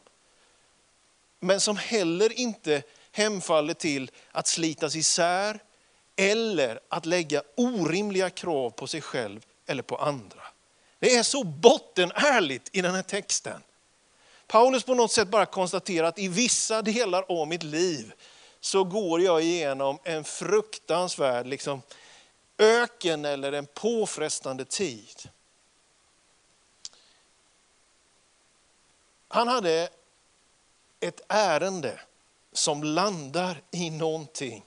Men 1.41 1.61
som 1.61 1.77
heller 1.77 2.33
inte 2.33 2.83
hemfaller 3.13 3.75
till 3.75 4.11
att 4.33 4.47
slitas 4.47 4.97
isär 4.97 5.59
eller 6.17 6.81
att 6.89 7.07
lägga 7.07 7.43
orimliga 7.57 8.31
krav 8.31 8.71
på 8.71 8.87
sig 8.87 9.01
själv 9.01 9.47
eller 9.67 9.83
på 9.83 9.97
andra. 9.97 10.41
Det 10.99 11.17
är 11.17 11.23
så 11.23 11.45
bottenärligt 11.45 12.69
i 12.73 12.81
den 12.81 12.95
här 12.95 13.03
texten. 13.03 13.63
Paulus 14.47 14.85
på 14.85 14.95
något 14.95 15.13
sätt 15.13 15.29
bara 15.29 15.47
konstaterar 15.47 16.07
att 16.07 16.19
i 16.19 16.29
vissa 16.29 16.83
delar 16.83 17.25
av 17.29 17.49
mitt 17.49 17.63
liv 17.63 18.13
så 18.61 18.85
går 18.85 19.21
jag 19.21 19.43
igenom 19.43 19.99
en 20.05 20.25
fruktansvärd 20.25 21.47
liksom, 21.47 21.83
öken 22.59 23.25
eller 23.25 23.53
en 23.53 23.67
påfrestande 23.67 24.65
tid. 24.65 25.29
Han 29.35 29.49
hade 29.49 29.89
ett 31.01 31.21
ärende 31.29 32.01
som 32.53 32.83
landar 32.83 33.63
i 33.71 33.91
någonting 33.91 34.65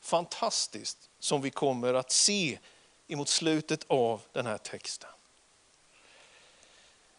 fantastiskt 0.00 1.10
som 1.18 1.42
vi 1.42 1.50
kommer 1.50 1.94
att 1.94 2.12
se 2.12 2.58
emot 3.08 3.28
slutet 3.28 3.84
av 3.88 4.20
den 4.32 4.46
här 4.46 4.58
texten. 4.58 5.10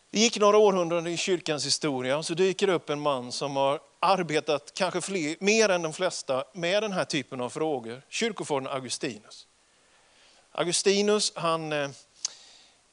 Det 0.10 0.20
gick 0.20 0.40
några 0.40 0.58
århundraden 0.58 1.08
i 1.08 1.18
kyrkans 1.18 1.66
historia 1.66 2.18
och 2.18 2.26
så 2.26 2.34
dyker 2.34 2.68
det 2.68 2.74
upp 2.74 2.90
en 2.90 3.00
man 3.00 3.32
som 3.32 3.56
har 3.56 3.80
arbetat 4.00 4.74
kanske 4.74 5.02
fler, 5.02 5.36
mer 5.40 5.70
än 5.70 5.82
de 5.82 5.94
flesta 5.94 6.44
med 6.54 6.84
den 6.84 6.92
här 6.92 7.06
typen 7.06 7.42
av 7.42 7.50
frågor. 7.50 8.02
Kyrkofadern 8.10 8.68
Augustinus. 8.68 9.48
Augustinus 10.52 11.32
han 11.36 11.72
eh, 11.72 11.90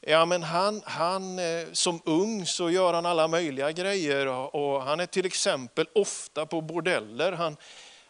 Ja, 0.06 0.24
men 0.24 0.42
han, 0.42 0.82
han, 0.84 1.38
eh, 1.38 1.66
som 1.72 2.00
ung 2.04 2.46
så 2.46 2.70
gör 2.70 2.92
han 2.94 3.06
alla 3.06 3.28
möjliga 3.28 3.72
grejer 3.72 4.26
och 4.26 4.82
han 4.82 5.00
är 5.00 5.06
till 5.06 5.26
exempel 5.26 5.86
ofta 5.94 6.46
på 6.46 6.60
bordeller. 6.60 7.32
Han, 7.32 7.56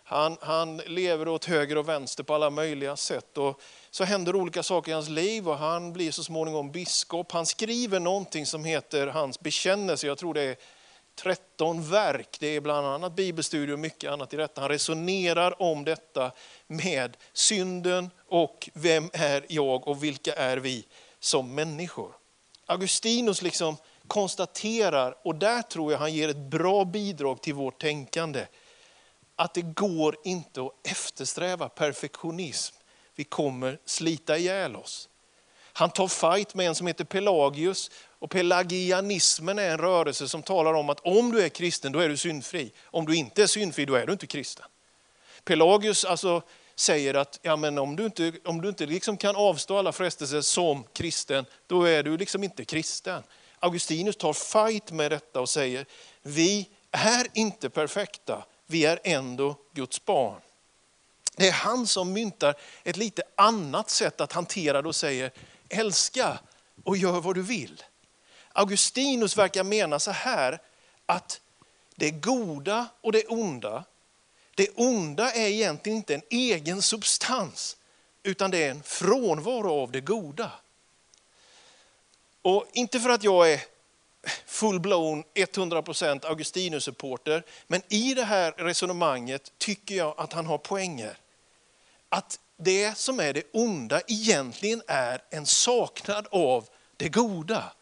han, 0.05 0.37
han 0.41 0.77
lever 0.77 1.29
åt 1.29 1.45
höger 1.45 1.79
och 1.79 1.89
vänster 1.89 2.23
på 2.23 2.35
alla 2.35 2.51
möjliga 2.51 2.97
sätt. 2.97 3.39
Och 3.39 3.61
så 3.91 4.05
händer 4.05 4.37
olika 4.37 4.63
saker 4.63 4.91
i 4.91 4.95
hans 4.95 5.09
liv 5.09 5.49
och 5.49 5.59
han 5.59 5.93
blir 5.93 6.11
så 6.11 6.25
småningom 6.25 6.71
biskop. 6.71 7.33
Han 7.33 7.47
skriver 7.47 8.01
någonting 8.01 8.47
som 8.47 8.65
heter 8.65 9.07
hans 9.07 9.41
bekännelse. 9.41 10.07
Jag 10.07 10.19
tror 10.19 10.35
det 10.35 10.43
är 10.43 10.57
13 11.17 11.91
verk. 11.91 12.37
Det 12.41 12.47
är 12.47 12.61
bland 12.61 12.87
annat 12.87 13.17
bibelstudier 13.17 13.73
och 13.73 13.79
mycket 13.79 14.11
annat 14.11 14.35
i 14.35 14.37
detta. 14.37 14.61
Han 14.61 14.71
resonerar 14.71 15.63
om 15.63 15.85
detta 15.85 16.33
med 16.67 17.17
synden 17.33 18.11
och 18.29 18.69
vem 18.73 19.11
är 19.13 19.47
jag 19.49 19.89
och 19.89 20.05
vilka 20.05 20.35
är 20.35 20.57
vi 20.57 20.85
som 21.25 21.55
människor. 21.55 22.13
Augustinus 22.67 23.43
liksom 23.43 23.77
konstaterar, 24.07 25.17
och 25.23 25.35
där 25.35 25.63
tror 25.63 25.93
jag 25.93 25.99
han 25.99 26.15
ger 26.15 26.29
ett 26.29 26.51
bra 26.51 26.85
bidrag 26.85 27.43
till 27.43 27.55
vårt 27.55 27.81
tänkande, 27.81 28.47
att 29.37 29.55
det 29.55 29.63
går 29.63 30.17
inte 30.25 30.63
att 30.63 30.87
eftersträva 30.87 31.69
perfektionism. 31.69 32.77
Vi 33.15 33.25
kommer 33.25 33.79
slita 33.85 34.39
ihjäl 34.39 34.77
oss. 34.77 35.09
Han 35.73 35.91
tar 35.91 36.09
fight 36.09 36.55
med 36.55 36.67
en 36.67 36.75
som 36.75 36.87
heter 36.87 37.05
Pelagius 37.05 37.91
och 38.19 38.31
pelagianismen 38.31 39.59
är 39.59 39.71
en 39.71 39.79
rörelse 39.79 40.29
som 40.29 40.43
talar 40.43 40.75
om 40.75 40.91
att 40.91 41.01
om 41.01 41.33
du 41.33 41.43
är 41.43 41.49
kristen 41.49 41.93
då 41.93 41.99
är 41.99 42.09
du 42.09 42.17
syndfri. 42.17 42.73
Om 42.85 43.07
du 43.07 43.17
inte 43.17 43.43
är 43.43 43.47
syndfri 43.47 43.85
då 43.85 43.95
är 43.95 44.07
du 44.07 44.13
inte 44.13 44.27
kristen. 44.27 44.67
Pelagius 45.45 46.05
alltså 46.05 46.43
säger 46.77 47.15
att 47.15 47.39
ja, 47.43 47.57
men 47.57 47.79
om 47.79 47.97
du 47.97 48.05
inte, 48.05 48.33
om 48.45 48.61
du 48.61 48.69
inte 48.69 48.87
liksom 48.87 49.17
kan 49.17 49.37
avstå 49.37 49.79
alla 49.79 49.93
frestelser 49.93 50.41
som 50.41 50.85
kristen, 50.93 51.47
då 51.67 51.83
är 51.83 52.03
du 52.03 52.17
liksom 52.17 52.45
inte 52.45 52.65
kristen. 52.65 53.23
Augustinus 53.59 54.17
tar 54.17 54.33
fight 54.33 54.93
med 54.93 55.11
detta 55.11 55.41
och 55.41 55.49
säger, 55.49 55.87
vi 56.23 56.69
är 56.91 57.27
inte 57.35 57.71
perfekta, 57.71 58.45
vi 58.67 58.85
är 58.85 59.01
ändå 59.05 59.57
Guds 59.73 60.05
barn. 60.05 60.41
Det 61.37 61.49
är 61.49 61.53
han 61.53 61.87
som 61.87 62.13
myntar 62.13 62.55
ett 62.85 62.97
lite 62.97 63.23
annat 63.35 63.91
sätt 63.91 64.21
att 64.21 64.33
hantera 64.33 64.83
det 64.83 64.89
och 64.89 64.97
säger, 64.97 65.31
älska 65.69 66.39
och 66.85 66.97
gör 66.97 67.21
vad 67.21 67.35
du 67.35 67.43
vill. 67.43 67.83
Augustinus 68.53 69.37
verkar 69.37 69.65
mena 69.65 69.99
så 69.99 70.11
här, 70.11 70.59
att 71.07 71.41
det 71.97 72.11
goda 72.11 72.87
och 73.01 73.13
det 73.13 73.27
onda 73.27 73.85
det 74.55 74.69
onda 74.75 75.33
är 75.33 75.49
egentligen 75.49 75.97
inte 75.97 76.15
en 76.15 76.23
egen 76.31 76.83
substans, 76.83 77.77
utan 78.23 78.51
det 78.51 78.65
är 78.65 78.71
en 78.71 78.83
frånvaro 78.83 79.83
av 79.83 79.93
det 79.93 80.01
goda. 80.01 80.53
Och 82.43 82.67
inte 82.73 83.01
för 83.01 83.09
att 83.09 83.23
jag 83.23 83.53
är 83.53 83.61
full-blown 84.47 85.25
100% 85.35 86.27
Augustinus-supporter, 86.27 87.43
men 87.67 87.83
i 87.89 88.15
det 88.15 88.25
här 88.25 88.53
resonemanget 88.53 89.53
tycker 89.59 89.95
jag 89.95 90.15
att 90.19 90.33
han 90.33 90.47
har 90.47 90.59
poänger. 90.59 91.19
Att 92.09 92.39
det 92.57 92.99
som 92.99 93.21
är 93.21 93.33
det 93.33 93.43
onda 93.53 94.01
egentligen 94.07 94.83
är 94.87 95.23
en 95.31 95.47
saknad 95.47 96.27
av 96.31 96.69
det 96.97 97.09
goda. 97.09 97.73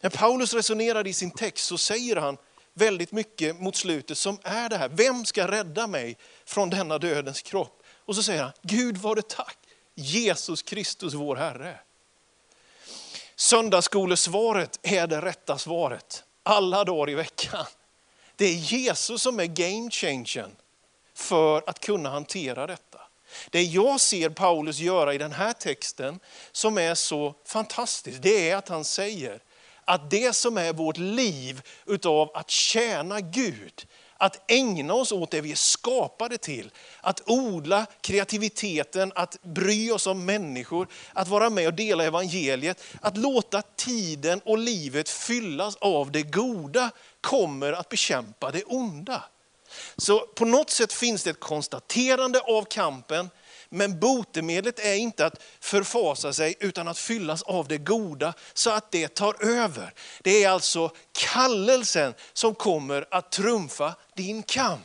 När 0.00 0.10
Paulus 0.10 0.54
resonerar 0.54 1.06
i 1.06 1.12
sin 1.12 1.30
text 1.30 1.66
så 1.66 1.78
säger 1.78 2.16
han 2.16 2.36
väldigt 2.74 3.12
mycket 3.12 3.60
mot 3.60 3.76
slutet 3.76 4.18
som 4.18 4.38
är 4.42 4.68
det 4.68 4.76
här, 4.76 4.88
vem 4.88 5.24
ska 5.24 5.50
rädda 5.50 5.86
mig 5.86 6.16
från 6.44 6.70
denna 6.70 6.98
dödens 6.98 7.42
kropp? 7.42 7.82
Och 8.04 8.16
så 8.16 8.22
säger 8.22 8.42
han, 8.42 8.52
Gud 8.62 8.96
var 8.96 9.14
det 9.14 9.28
tack, 9.28 9.58
Jesus 9.94 10.62
Kristus 10.62 11.14
vår 11.14 11.36
Herre. 11.36 11.78
Söndagsskolesvaret 13.36 14.78
är 14.82 15.06
det 15.06 15.20
rätta 15.20 15.58
svaret, 15.58 16.24
alla 16.42 16.84
dagar 16.84 17.10
i 17.10 17.14
veckan. 17.14 17.66
Det 18.36 18.44
är 18.44 18.54
Jesus 18.54 19.22
som 19.22 19.40
är 19.40 19.46
game 19.46 19.90
changern 19.90 20.50
för 21.14 21.62
att 21.66 21.80
kunna 21.80 22.10
hantera 22.10 22.66
detta. 22.66 23.00
Det 23.50 23.62
jag 23.62 24.00
ser 24.00 24.30
Paulus 24.30 24.78
göra 24.78 25.14
i 25.14 25.18
den 25.18 25.32
här 25.32 25.52
texten 25.52 26.20
som 26.52 26.78
är 26.78 26.94
så 26.94 27.34
fantastiskt, 27.44 28.22
det 28.22 28.50
är 28.50 28.56
att 28.56 28.68
han 28.68 28.84
säger 28.84 29.40
att 29.84 30.10
det 30.10 30.36
som 30.36 30.58
är 30.58 30.72
vårt 30.72 30.98
liv 30.98 31.62
utav 31.86 32.30
att 32.34 32.50
tjäna 32.50 33.20
Gud, 33.20 33.86
att 34.16 34.50
ägna 34.50 34.94
oss 34.94 35.12
åt 35.12 35.30
det 35.30 35.40
vi 35.40 35.52
är 35.52 35.56
skapade 35.56 36.38
till, 36.38 36.70
att 37.00 37.22
odla 37.26 37.86
kreativiteten, 38.00 39.12
att 39.14 39.42
bry 39.42 39.90
oss 39.90 40.06
om 40.06 40.24
människor, 40.24 40.88
att 41.12 41.28
vara 41.28 41.50
med 41.50 41.66
och 41.66 41.74
dela 41.74 42.04
evangeliet, 42.04 42.82
att 43.00 43.16
låta 43.16 43.62
tiden 43.62 44.40
och 44.44 44.58
livet 44.58 45.08
fyllas 45.08 45.76
av 45.76 46.12
det 46.12 46.22
goda 46.22 46.90
kommer 47.20 47.72
att 47.72 47.88
bekämpa 47.88 48.50
det 48.50 48.64
onda. 48.64 49.24
Så 49.96 50.20
på 50.20 50.44
något 50.44 50.70
sätt 50.70 50.92
finns 50.92 51.22
det 51.22 51.30
ett 51.30 51.40
konstaterande 51.40 52.40
av 52.40 52.64
kampen, 52.64 53.30
men 53.72 54.00
botemedlet 54.00 54.78
är 54.78 54.94
inte 54.94 55.26
att 55.26 55.42
förfasa 55.60 56.32
sig 56.32 56.54
utan 56.60 56.88
att 56.88 56.98
fyllas 56.98 57.42
av 57.42 57.68
det 57.68 57.78
goda 57.78 58.34
så 58.54 58.70
att 58.70 58.92
det 58.92 59.14
tar 59.14 59.44
över. 59.44 59.94
Det 60.22 60.44
är 60.44 60.48
alltså 60.48 60.90
kallelsen 61.12 62.14
som 62.32 62.54
kommer 62.54 63.04
att 63.10 63.32
trumfa 63.32 63.94
din 64.14 64.42
kamp. 64.42 64.82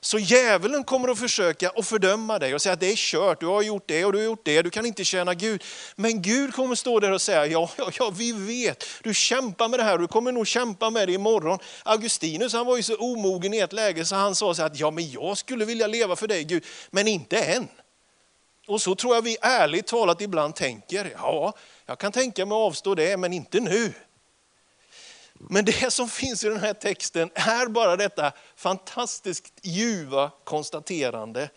Så 0.00 0.18
djävulen 0.18 0.84
kommer 0.84 1.08
att 1.08 1.18
försöka 1.18 1.70
att 1.70 1.86
fördöma 1.86 2.38
dig 2.38 2.54
och 2.54 2.62
säga 2.62 2.72
att 2.72 2.80
det 2.80 2.92
är 2.92 2.96
kört, 2.96 3.40
du 3.40 3.46
har 3.46 3.62
gjort 3.62 3.84
det 3.86 4.04
och 4.04 4.12
du 4.12 4.18
har 4.18 4.24
gjort 4.24 4.44
det, 4.44 4.62
du 4.62 4.70
kan 4.70 4.86
inte 4.86 5.04
tjäna 5.04 5.34
Gud. 5.34 5.64
Men 5.96 6.22
Gud 6.22 6.54
kommer 6.54 6.74
stå 6.74 7.00
där 7.00 7.12
och 7.12 7.20
säga, 7.20 7.46
ja, 7.46 7.70
ja, 7.76 7.90
ja 7.98 8.10
vi 8.10 8.32
vet, 8.32 8.84
du 9.02 9.14
kämpar 9.14 9.68
med 9.68 9.78
det 9.78 9.84
här, 9.84 9.98
du 9.98 10.06
kommer 10.08 10.32
nog 10.32 10.46
kämpa 10.46 10.90
med 10.90 11.08
det 11.08 11.12
imorgon. 11.12 11.58
Augustinus 11.82 12.52
han 12.52 12.66
var 12.66 12.76
ju 12.76 12.82
så 12.82 12.96
omogen 12.96 13.54
i 13.54 13.58
ett 13.58 13.72
läge 13.72 14.04
så 14.04 14.14
han 14.14 14.34
sa 14.34 14.54
så 14.54 14.62
att 14.62 14.80
ja, 14.80 14.90
men 14.90 15.10
jag 15.10 15.38
skulle 15.38 15.64
vilja 15.64 15.86
leva 15.86 16.16
för 16.16 16.26
dig 16.26 16.44
Gud, 16.44 16.64
men 16.90 17.08
inte 17.08 17.38
än. 17.38 17.68
Och 18.68 18.82
så 18.82 18.94
tror 18.94 19.14
jag 19.14 19.22
vi 19.22 19.36
ärligt 19.40 19.86
talat 19.86 20.20
ibland 20.20 20.54
tänker, 20.54 21.12
ja, 21.16 21.52
jag 21.86 21.98
kan 21.98 22.12
tänka 22.12 22.46
mig 22.46 22.56
att 22.56 22.66
avstå 22.66 22.94
det, 22.94 23.16
men 23.16 23.32
inte 23.32 23.60
nu. 23.60 23.92
Men 25.32 25.64
det 25.64 25.92
som 25.92 26.08
finns 26.08 26.44
i 26.44 26.48
den 26.48 26.60
här 26.60 26.74
texten 26.74 27.30
är 27.34 27.66
bara 27.66 27.96
detta 27.96 28.32
fantastiskt 28.56 29.52
ljuva 29.62 30.30
konstaterande 30.44 31.50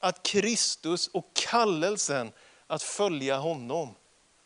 att 0.00 0.22
Kristus 0.22 1.08
och 1.08 1.30
kallelsen 1.34 2.32
att 2.66 2.82
följa 2.82 3.36
honom, 3.36 3.94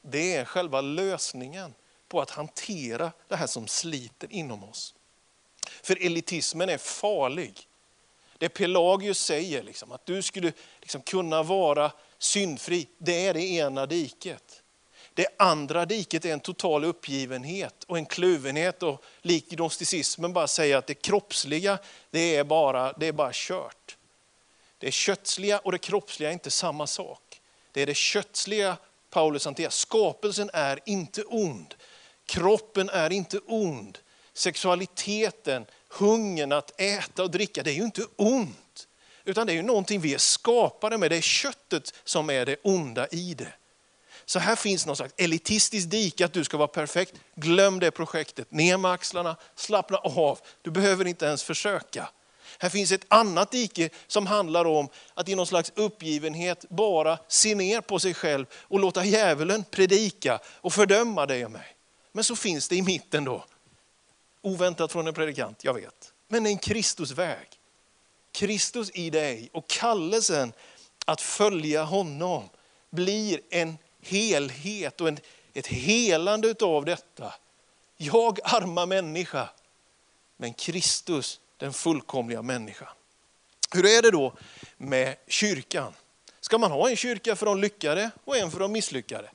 det 0.03 0.35
är 0.37 0.45
själva 0.45 0.81
lösningen 0.81 1.75
på 2.09 2.21
att 2.21 2.31
hantera 2.31 3.13
det 3.29 3.37
här 3.37 3.47
som 3.47 3.67
sliter 3.67 4.33
inom 4.33 4.65
oss. 4.65 4.95
För 5.83 6.07
elitismen 6.07 6.69
är 6.69 6.79
farlig. 6.79 7.67
Det 8.39 8.49
Pelagius 8.49 9.19
säger, 9.19 9.63
liksom, 9.63 9.93
att 9.93 10.07
du 10.07 10.23
skulle 10.23 10.53
liksom 10.81 11.03
kunna 11.03 11.43
vara 11.43 11.93
syndfri, 12.23 12.89
det 12.99 13.27
är 13.27 13.35
det 13.35 13.43
ena 13.43 13.87
diket. 13.87 14.63
Det 15.15 15.27
andra 15.39 15.87
diket 15.87 16.25
är 16.25 16.33
en 16.33 16.41
total 16.41 16.85
uppgivenhet 16.85 17.85
och 17.85 17.99
en 17.99 18.07
kluvenhet 18.07 18.83
och 18.83 19.05
lik 19.23 19.51
gnosticismen 19.51 20.33
bara 20.33 20.49
säger 20.49 20.77
att 20.77 20.87
det 20.87 20.95
kroppsliga 20.95 21.79
det 22.11 22.37
är, 22.37 22.45
bara, 22.45 22.93
det 22.93 23.07
är 23.07 23.13
bara 23.13 23.31
kört. 23.33 23.97
Det 24.79 24.93
kötsliga 24.93 25.59
och 25.59 25.73
det 25.73 25.79
kroppsliga 25.79 26.29
är 26.29 26.33
inte 26.33 26.51
samma 26.51 26.87
sak. 26.87 27.41
Det 27.73 27.83
är 27.83 27.87
det 27.87 27.97
kötsliga 27.97 28.77
Paulus 29.11 29.45
hanterar. 29.45 29.71
Skapelsen 29.71 30.51
är 30.53 30.81
inte 30.87 31.23
ond. 31.23 31.75
Kroppen 32.27 32.89
är 32.89 33.13
inte 33.13 33.39
ond. 33.47 33.99
Sexualiteten, 34.33 35.67
hungern 35.89 36.53
att 36.53 36.81
äta 36.81 37.23
och 37.23 37.31
dricka, 37.31 37.63
det 37.63 37.71
är 37.71 37.75
ju 37.75 37.85
inte 37.85 38.07
ont. 38.17 38.57
Utan 39.25 39.47
det 39.47 39.53
är 39.53 39.55
ju 39.55 39.63
någonting 39.63 40.01
vi 40.01 40.15
är 40.15 40.19
skapade 40.19 40.99
med. 40.99 41.11
Det 41.11 41.17
är 41.17 41.21
köttet 41.21 41.95
som 42.05 42.31
är 42.31 42.47
det 42.47 42.57
onda 42.63 43.07
i 43.07 43.35
det. 43.35 43.53
Så 44.25 44.39
här 44.39 44.57
finns 44.57 44.87
någon 44.87 44.97
slags 44.97 45.15
elitistiskt 45.17 45.91
dike 45.91 46.25
att 46.25 46.33
du 46.33 46.45
ska 46.45 46.57
vara 46.57 46.69
perfekt. 46.69 47.15
Glöm 47.35 47.79
det 47.79 47.91
projektet. 47.91 48.51
Ner 48.51 48.77
med 48.77 48.91
axlarna, 48.91 49.37
slappna 49.55 49.99
av. 49.99 50.39
Du 50.63 50.71
behöver 50.71 51.07
inte 51.07 51.27
ens 51.27 51.43
försöka. 51.43 52.09
Här 52.59 52.69
finns 52.69 52.93
ett 52.93 53.05
annat 53.09 53.51
dike 53.51 53.91
som 54.07 54.27
handlar 54.27 54.65
om 54.65 54.89
att 55.15 55.29
i 55.29 55.35
någon 55.35 55.47
slags 55.47 55.73
uppgivenhet 55.75 56.65
bara 56.69 57.19
se 57.29 57.55
ner 57.55 57.81
på 57.81 57.99
sig 57.99 58.15
själv 58.15 58.47
och 58.55 58.81
låta 58.81 59.05
djävulen 59.05 59.65
predika 59.71 60.41
och 60.45 60.73
fördöma 60.73 61.27
dig 61.27 61.45
och 61.45 61.51
mig. 61.51 61.77
Men 62.13 62.25
så 62.25 62.37
finns 62.37 62.69
det 62.69 62.77
i 62.77 62.83
mitten 62.83 63.25
då, 63.25 63.45
oväntat 64.43 64.93
från 64.93 65.07
en 65.07 65.15
predikant, 65.15 65.65
jag 65.65 65.75
vet, 65.75 66.13
men 66.29 66.47
en 66.47 66.59
Kristusväg. 66.59 67.60
Kristus 68.33 68.91
i 68.95 69.11
dig 69.11 69.51
och 69.53 69.69
kallelsen 69.69 70.53
att 71.05 71.21
följa 71.21 71.85
honom 71.85 72.49
blir 72.91 73.41
en 73.51 73.79
helhet 74.03 75.01
och 75.01 75.09
en, 75.09 75.19
ett 75.55 75.67
helande 75.67 76.55
av 76.61 76.85
detta. 76.85 77.35
Jag 77.97 78.39
arma 78.45 78.87
människa, 78.87 79.49
men 80.37 80.55
Kristus 80.55 81.41
den 81.57 81.73
fullkomliga 81.73 82.43
människan. 82.43 82.89
Hur 83.73 83.87
är 83.87 84.03
det 84.03 84.11
då 84.11 84.33
med 84.77 85.17
kyrkan? 85.29 85.93
Ska 86.41 86.59
man 86.59 86.71
ha 86.71 86.91
en 86.91 86.97
kyrka 86.97 87.37
för 87.37 87.47
de 87.47 87.61
lyckade 87.61 88.11
och 88.25 88.37
en 88.37 88.51
för 88.51 88.59
de 88.59 88.73
misslyckade? 88.73 89.31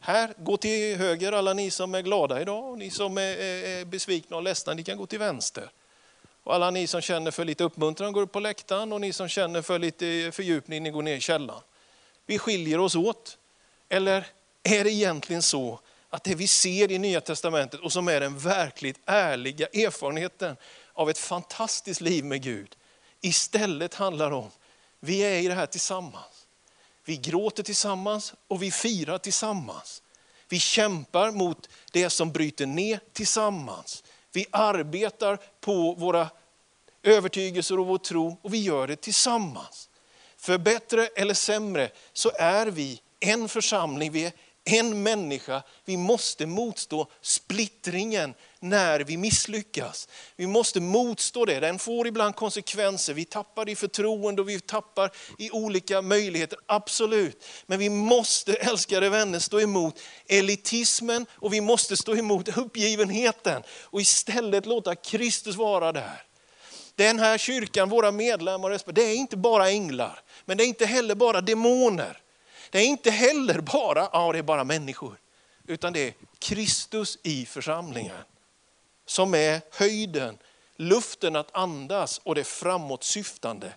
Här, 0.00 0.34
gå 0.38 0.56
till 0.56 0.96
höger 0.96 1.32
alla 1.32 1.52
ni 1.52 1.70
som 1.70 1.94
är 1.94 2.02
glada 2.02 2.40
idag 2.40 2.70
och 2.70 2.78
ni 2.78 2.90
som 2.90 3.18
är, 3.18 3.84
besvikna 3.84 4.36
och 4.36 4.42
ledsna, 4.42 4.74
ni 4.74 4.84
kan 4.84 4.98
gå 4.98 5.06
till 5.06 5.18
vänster. 5.18 5.70
Och 6.44 6.54
alla 6.54 6.70
ni 6.70 6.86
som 6.86 7.00
känner 7.00 7.30
för 7.30 7.44
lite 7.44 7.64
uppmuntran 7.64 8.12
går 8.12 8.22
upp 8.22 8.32
på 8.32 8.40
läktaren 8.40 8.92
och 8.92 9.00
ni 9.00 9.12
som 9.12 9.28
känner 9.28 9.62
för 9.62 9.78
lite 9.78 10.30
fördjupning, 10.32 10.82
ni 10.82 10.90
går 10.90 11.02
ner 11.02 11.16
i 11.16 11.20
källaren. 11.20 11.62
Vi 12.26 12.38
skiljer 12.38 12.78
oss 12.78 12.94
åt. 12.94 13.38
Eller 13.88 14.26
är 14.62 14.84
det 14.84 14.90
egentligen 14.90 15.42
så 15.42 15.80
att 16.10 16.24
det 16.24 16.34
vi 16.34 16.46
ser 16.46 16.90
i 16.92 16.98
Nya 16.98 17.20
Testamentet 17.20 17.80
och 17.80 17.92
som 17.92 18.08
är 18.08 18.20
den 18.20 18.38
verkligt 18.38 19.00
ärliga 19.06 19.66
erfarenheten 19.66 20.56
av 20.92 21.10
ett 21.10 21.18
fantastiskt 21.18 22.00
liv 22.00 22.24
med 22.24 22.42
Gud, 22.42 22.76
istället 23.20 23.94
handlar 23.94 24.30
om, 24.30 24.50
vi 25.00 25.18
är 25.20 25.40
i 25.42 25.48
det 25.48 25.54
här 25.54 25.66
tillsammans. 25.66 26.46
Vi 27.04 27.16
gråter 27.16 27.62
tillsammans 27.62 28.34
och 28.48 28.62
vi 28.62 28.70
firar 28.70 29.18
tillsammans. 29.18 30.02
Vi 30.48 30.60
kämpar 30.60 31.30
mot 31.30 31.68
det 31.92 32.10
som 32.10 32.32
bryter 32.32 32.66
ner 32.66 33.00
tillsammans. 33.12 34.04
Vi 34.34 34.46
arbetar 34.50 35.38
på 35.60 35.94
våra 35.94 36.30
övertygelser 37.02 37.78
och 37.78 37.86
vår 37.86 37.98
tro 37.98 38.36
och 38.42 38.54
vi 38.54 38.62
gör 38.62 38.86
det 38.86 38.96
tillsammans. 38.96 39.88
För 40.36 40.58
bättre 40.58 41.06
eller 41.06 41.34
sämre 41.34 41.90
så 42.12 42.30
är 42.38 42.66
vi 42.66 43.00
en 43.20 43.48
församling, 43.48 44.12
vi 44.12 44.24
är 44.26 44.32
en 44.64 45.02
människa. 45.02 45.62
Vi 45.84 45.96
måste 45.96 46.46
motstå 46.46 47.06
splittringen 47.20 48.34
när 48.60 49.00
vi 49.00 49.16
misslyckas. 49.16 50.08
Vi 50.36 50.46
måste 50.46 50.80
motstå 50.80 51.44
det. 51.44 51.60
Den 51.60 51.78
får 51.78 52.06
ibland 52.06 52.36
konsekvenser. 52.36 53.14
Vi 53.14 53.24
tappar 53.24 53.68
i 53.68 53.76
förtroende 53.76 54.42
och 54.42 54.48
vi 54.48 54.60
tappar 54.60 55.10
i 55.38 55.50
olika 55.50 56.02
möjligheter, 56.02 56.58
absolut. 56.66 57.44
Men 57.66 57.78
vi 57.78 57.90
måste, 57.90 58.54
älskade 58.54 59.10
vänner, 59.10 59.38
stå 59.38 59.60
emot 59.60 60.00
elitismen 60.26 61.26
och 61.32 61.52
vi 61.52 61.60
måste 61.60 61.96
stå 61.96 62.16
emot 62.16 62.58
uppgivenheten 62.58 63.62
och 63.82 64.00
istället 64.00 64.66
låta 64.66 64.94
Kristus 64.94 65.56
vara 65.56 65.92
där. 65.92 66.22
Den 66.96 67.18
här 67.18 67.38
kyrkan, 67.38 67.88
våra 67.88 68.12
medlemmar, 68.12 68.92
det 68.92 69.02
är 69.02 69.14
inte 69.14 69.36
bara 69.36 69.70
änglar, 69.70 70.20
men 70.44 70.56
det 70.56 70.64
är 70.64 70.66
inte 70.66 70.86
heller 70.86 71.14
bara 71.14 71.40
demoner. 71.40 72.20
Det 72.74 72.80
är 72.80 72.86
inte 72.86 73.10
heller 73.10 73.60
bara, 73.60 74.08
ja, 74.12 74.32
det 74.32 74.38
är 74.38 74.42
bara 74.42 74.64
människor, 74.64 75.16
utan 75.66 75.92
det 75.92 76.08
är 76.08 76.14
Kristus 76.38 77.18
i 77.22 77.46
församlingen 77.46 78.16
som 79.06 79.34
är 79.34 79.60
höjden, 79.70 80.38
luften 80.76 81.36
att 81.36 81.56
andas 81.56 82.20
och 82.24 82.34
det 82.34 82.44
framåtsyftande. 82.44 83.72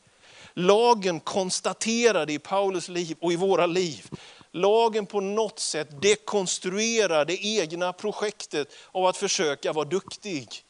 Lagen 0.54 1.20
konstaterade 1.20 2.34
i 2.34 2.40
Paulus 2.40 2.90
liv 2.90 3.18
och 3.20 3.34
i 3.34 3.36
våra 3.36 3.66
liv. 3.66 4.10
Lagen 4.52 5.06
på 5.06 5.22
något 5.22 5.60
sätt 5.60 6.02
dekonstruerar 6.02 7.26
det 7.26 7.46
egna 7.46 7.94
projektet 7.94 8.74
av 8.92 9.06
att 9.06 9.18
försöka 9.18 9.74
vara 9.74 9.86
duktig. 9.86 10.64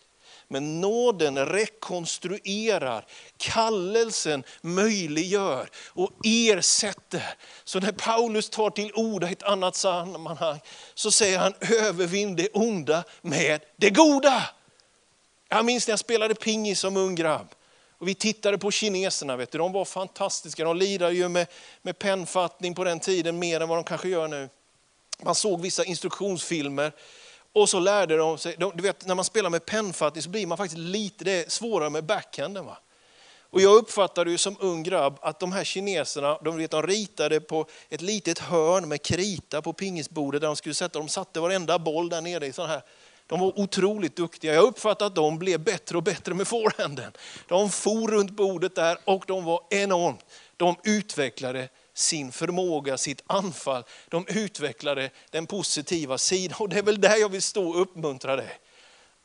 Men 0.48 0.82
nåden 0.82 1.46
rekonstruerar, 1.46 3.06
kallelsen 3.38 4.44
möjliggör 4.62 5.70
och 5.88 6.12
ersätter. 6.24 7.34
Så 7.64 7.80
när 7.80 7.92
Paulus 7.92 8.50
tar 8.50 8.70
till 8.70 8.92
orda 8.94 9.30
i 9.30 9.32
ett 9.32 9.44
annat 9.44 9.76
sammanhang 9.76 10.60
så 10.94 11.12
säger 11.12 11.40
han 11.40 11.54
övervinn 11.62 12.36
det 12.36 12.50
onda 12.54 13.04
med 13.22 13.62
det 13.76 13.90
goda. 13.90 14.50
Jag 15.50 15.66
minns 15.66 15.88
när 15.88 15.92
jag 15.92 16.00
spelade 16.00 16.36
pingis 16.36 16.80
som 16.80 16.98
ung 16.98 17.16
grabb. 17.16 17.48
Och 18.00 18.08
vi 18.08 18.16
tittade 18.16 18.58
på 18.58 18.72
kineserna, 18.72 19.36
vet 19.36 19.52
du. 19.52 19.58
de 19.58 19.72
var 19.72 19.86
fantastiska. 19.86 20.64
De 20.64 20.78
lirade 20.78 21.14
ju 21.14 21.28
med, 21.30 21.48
med 21.82 22.00
pennfattning 22.00 22.76
på 22.76 22.84
den 22.84 23.00
tiden 23.00 23.40
mer 23.40 23.62
än 23.62 23.70
vad 23.70 23.78
de 23.78 23.84
kanske 23.84 24.10
gör 24.10 24.28
nu. 24.28 24.50
Man 25.24 25.36
såg 25.36 25.62
vissa 25.62 25.84
instruktionsfilmer 25.84 26.92
och 27.62 27.70
så 27.70 27.80
lärde 27.80 28.18
de 28.18 28.38
sig, 28.38 28.56
du 28.58 28.84
vet 28.84 29.08
när 29.08 29.16
man 29.16 29.26
spelar 29.26 29.50
med 29.50 29.66
pennfattning 29.66 30.24
så 30.24 30.30
blir 30.30 30.48
man 30.48 30.58
faktiskt 30.58 30.78
lite 30.78 31.24
det 31.24 31.46
är 31.46 31.50
svårare 31.50 31.90
med 31.90 32.04
backhanden. 32.04 32.66
Va? 32.66 32.78
Och 33.50 33.62
jag 33.62 33.76
uppfattade 33.76 34.32
ju 34.32 34.38
som 34.38 34.56
ung 34.60 34.84
grabb 34.84 35.18
att 35.22 35.40
de 35.40 35.52
här 35.52 35.64
kineserna, 35.64 36.38
de, 36.44 36.58
vet, 36.58 36.72
de 36.72 36.88
ritade 36.88 37.40
på 37.40 37.66
ett 37.90 38.02
litet 38.02 38.40
hörn 38.40 38.90
med 38.90 39.02
krita 39.02 39.62
på 39.62 39.74
pingisbordet 39.74 40.42
där 40.42 40.48
de 40.48 40.56
skulle 40.56 40.76
sätta, 40.76 41.00
de 41.00 41.08
satte 41.08 41.40
varenda 41.40 41.80
boll 41.80 42.10
där 42.10 42.22
nere 42.22 42.48
i 42.48 42.54
sån 42.54 42.70
här 42.70 42.82
de 43.28 43.40
var 43.40 43.60
otroligt 43.60 44.16
duktiga. 44.16 44.54
Jag 44.54 44.64
uppfattade 44.64 45.08
att 45.08 45.16
de 45.16 45.40
blev 45.40 45.60
bättre 45.60 45.98
och 45.98 46.04
bättre 46.04 46.34
med 46.34 46.48
forehanden. 46.48 47.12
De 47.48 47.70
for 47.70 48.08
runt 48.08 48.32
bordet 48.32 48.76
där 48.76 48.98
och 49.06 49.24
de 49.28 49.46
var 49.46 49.62
enormt. 49.70 50.26
De 50.58 50.76
utvecklade 50.84 51.70
sin 51.98 52.32
förmåga, 52.32 52.98
sitt 52.98 53.24
anfall. 53.28 53.84
De 54.10 54.26
utvecklade 54.28 55.10
den 55.30 55.48
positiva 55.48 56.18
sidan 56.18 56.58
och 56.60 56.70
det 56.70 56.78
är 56.78 56.84
väl 56.84 57.02
där 57.02 57.18
jag 57.18 57.30
vill 57.30 57.42
stå 57.42 57.70
och 57.70 57.82
uppmuntra 57.82 58.36
dig. 58.36 58.60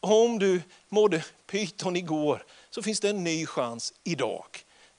Om 0.01 0.39
du 0.39 0.63
mådde 0.89 1.25
pyton 1.51 1.97
igår 1.97 2.45
så 2.71 2.83
finns 2.83 3.01
det 3.01 3.09
en 3.09 3.25
ny 3.25 3.47
chans 3.47 3.93
idag. 4.05 4.47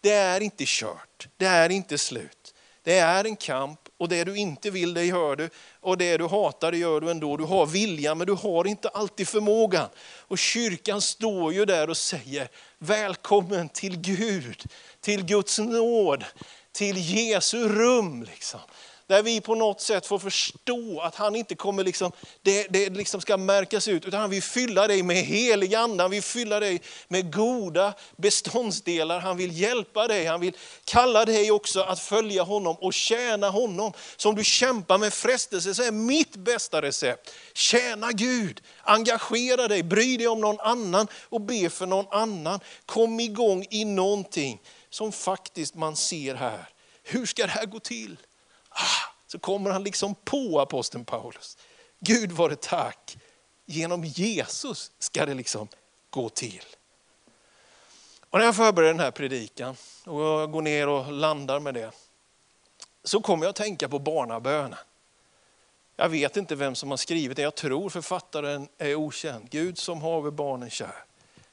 Det 0.01 0.11
är 0.11 0.41
inte 0.41 0.63
kört, 0.67 1.27
det 1.37 1.45
är 1.45 1.69
inte 1.69 1.97
slut. 1.97 2.53
Det 2.83 2.97
är 2.97 3.25
en 3.25 3.35
kamp 3.35 3.79
och 3.97 4.09
det 4.09 4.23
du 4.23 4.35
inte 4.35 4.69
vill 4.69 4.93
det 4.93 5.05
gör 5.05 5.35
du 5.35 5.49
och 5.81 5.97
det 5.97 6.17
du 6.17 6.27
hatar 6.27 6.71
det 6.71 6.77
gör 6.77 7.01
du 7.01 7.11
ändå. 7.11 7.37
Du 7.37 7.43
har 7.43 7.65
viljan 7.65 8.17
men 8.17 8.27
du 8.27 8.33
har 8.33 8.67
inte 8.67 8.89
alltid 8.89 9.27
förmågan. 9.27 9.89
Och 9.99 10.37
kyrkan 10.37 11.01
står 11.01 11.53
ju 11.53 11.65
där 11.65 11.89
och 11.89 11.97
säger 11.97 12.49
välkommen 12.77 13.69
till 13.69 13.97
Gud, 13.97 14.63
till 15.01 15.25
Guds 15.25 15.59
nåd, 15.59 16.25
till 16.73 16.97
Jesu 16.97 17.69
rum. 17.69 18.23
Liksom. 18.23 18.59
Där 19.07 19.23
vi 19.23 19.41
på 19.41 19.55
något 19.55 19.81
sätt 19.81 20.05
får 20.05 20.19
förstå 20.19 21.01
att 21.01 21.15
han 21.15 21.35
inte 21.35 21.55
kommer 21.55 21.83
liksom, 21.83 22.11
det, 22.41 22.67
det 22.69 22.89
liksom 22.89 23.21
ska 23.21 23.37
märkas 23.37 23.87
ut, 23.87 24.05
utan 24.05 24.19
han 24.19 24.29
vill 24.29 24.43
fylla 24.43 24.87
dig 24.87 25.03
med 25.03 25.17
helig 25.17 25.75
ande, 25.75 26.03
han 26.03 26.11
vill 26.11 26.23
fylla 26.23 26.59
dig 26.59 26.81
med 27.07 27.33
goda 27.33 27.93
beståndsdelar. 28.17 29.19
Han 29.19 29.37
vill 29.37 29.59
hjälpa 29.59 30.07
dig, 30.07 30.25
han 30.25 30.41
vill 30.41 30.57
kalla 30.85 31.25
dig 31.25 31.51
också 31.51 31.81
att 31.81 31.99
följa 31.99 32.43
honom 32.43 32.75
och 32.75 32.93
tjäna 32.93 33.49
honom. 33.49 33.93
Så 34.17 34.29
om 34.29 34.35
du 34.35 34.43
kämpar 34.43 34.97
med 34.97 35.13
frestelse 35.13 35.75
så 35.75 35.83
är 35.83 35.91
mitt 35.91 36.35
bästa 36.35 36.81
recept, 36.81 37.33
tjäna 37.53 38.11
Gud, 38.11 38.61
engagera 38.83 39.67
dig, 39.67 39.83
bry 39.83 40.17
dig 40.17 40.27
om 40.27 40.41
någon 40.41 40.59
annan 40.59 41.07
och 41.29 41.41
be 41.41 41.69
för 41.69 41.85
någon 41.85 42.07
annan. 42.11 42.59
Kom 42.85 43.19
igång 43.19 43.65
i 43.69 43.85
någonting 43.85 44.59
som 44.93 45.11
faktiskt 45.11 45.75
man 45.75 45.95
ser 45.95 46.35
här. 46.35 46.69
Hur 47.03 47.25
ska 47.25 47.43
det 47.43 47.51
här 47.51 47.65
gå 47.65 47.79
till? 47.79 48.17
Ah, 48.69 49.11
så 49.27 49.39
kommer 49.39 49.71
han 49.71 49.83
liksom 49.83 50.15
på 50.15 50.59
aposteln 50.59 51.05
Paulus. 51.05 51.57
Gud 51.99 52.31
var 52.31 52.49
det 52.49 52.61
tack, 52.61 53.17
genom 53.65 54.03
Jesus 54.03 54.91
ska 54.99 55.25
det 55.25 55.33
liksom 55.33 55.67
gå 56.09 56.29
till. 56.29 56.63
Och 58.29 58.39
när 58.39 58.45
jag 58.45 58.55
förbereder 58.55 58.93
den 58.93 58.99
här 58.99 59.11
predikan 59.11 59.75
och 60.05 60.21
jag 60.21 60.51
går 60.51 60.61
ner 60.61 60.87
och 60.87 61.11
landar 61.11 61.59
med 61.59 61.73
det, 61.73 61.91
så 63.03 63.21
kommer 63.21 63.45
jag 63.45 63.49
att 63.49 63.55
tänka 63.55 63.89
på 63.89 63.99
barnabönen. 63.99 64.79
Jag 65.95 66.09
vet 66.09 66.37
inte 66.37 66.55
vem 66.55 66.75
som 66.75 66.89
har 66.89 66.97
skrivit 66.97 67.37
det, 67.37 67.43
jag 67.43 67.55
tror 67.55 67.89
författaren 67.89 68.67
är 68.77 68.95
okänd. 68.95 69.49
Gud 69.49 69.77
som 69.77 70.01
haver 70.01 70.31
barnen 70.31 70.69
kär, 70.69 71.05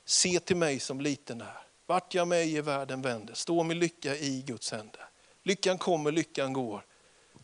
se 0.04 0.40
till 0.40 0.56
mig 0.56 0.80
som 0.80 1.00
liten 1.00 1.40
är. 1.40 1.69
Vart 1.90 2.14
jag 2.14 2.28
mig 2.28 2.54
i 2.56 2.60
världen 2.60 3.02
vänder, 3.02 3.34
står 3.34 3.64
min 3.64 3.78
lycka 3.78 4.16
i 4.16 4.42
Guds 4.42 4.72
händer. 4.72 5.08
Lyckan 5.42 5.78
kommer, 5.78 6.12
lyckan 6.12 6.52
går 6.52 6.84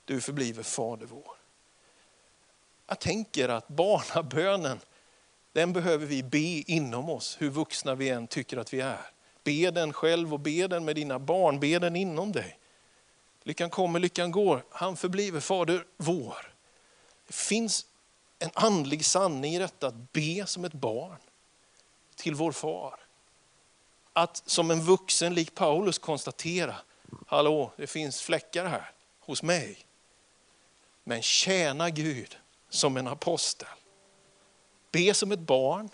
du 0.05 0.21
förbliver 0.21 0.63
Fader 0.63 1.07
vår. 1.07 1.37
Jag 2.87 2.99
tänker 2.99 3.49
att 3.49 3.69
barnabönen, 3.69 4.81
den 5.53 5.73
behöver 5.73 6.07
vi 6.07 6.23
be 6.23 6.73
inom 6.73 7.09
oss, 7.11 7.37
hur 7.41 7.51
vuxna 7.51 7.95
vi 7.95 8.09
än 8.09 8.27
tycker 8.27 8.57
att 8.57 8.73
vi 8.75 8.81
är. 8.81 9.11
Be 9.45 9.71
den 9.71 9.93
själv 9.93 10.35
och 10.35 10.41
be 10.41 10.67
den 10.67 10.85
med 10.85 10.95
dina 10.95 11.19
barn, 11.19 11.61
be 11.61 11.79
den 11.79 11.97
inom 11.97 12.33
dig. 12.33 12.59
Lyckan 13.43 13.71
kommer, 13.71 14.01
lyckan 14.01 14.31
går. 14.31 14.65
Han 14.71 14.97
förbliver 14.97 15.41
Fader 15.41 15.87
vår. 15.97 16.55
Det 17.27 17.35
finns 17.35 17.87
en 18.39 18.51
andlig 18.55 19.05
sanning 19.05 19.55
i 19.55 19.59
detta 19.59 19.87
att 19.87 20.13
be 20.13 20.47
som 20.47 20.65
ett 20.65 20.73
barn 20.73 21.19
till 22.17 22.35
vår 22.35 22.53
far. 22.53 23.06
Att 24.17 24.43
som 24.47 24.71
en 24.71 24.81
vuxen 24.81 25.35
lik 25.35 25.55
Paulus 25.55 25.99
konstatera, 25.99 26.75
hallå 27.27 27.73
det 27.77 27.87
finns 27.87 28.21
fläckar 28.23 28.67
här 28.67 28.91
hos 29.21 29.43
mig. 29.43 29.79
Men 31.05 31.23
tjäna 31.23 31.91
Gud 31.91 32.37
som 32.69 32.97
en 32.97 33.09
apostel. 33.09 33.69
Be 34.93 35.15
som 35.15 35.33
ett 35.33 35.41
barn, 35.41 35.89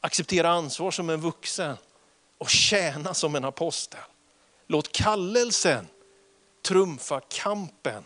acceptera 0.00 0.50
ansvar 0.50 0.90
som 0.90 1.10
en 1.10 1.20
vuxen 1.20 1.76
och 2.38 2.50
tjäna 2.50 3.14
som 3.14 3.34
en 3.34 3.44
apostel. 3.44 4.00
Låt 4.66 4.92
kallelsen 4.92 5.86
trumfa 6.62 7.20
kampen. 7.20 8.04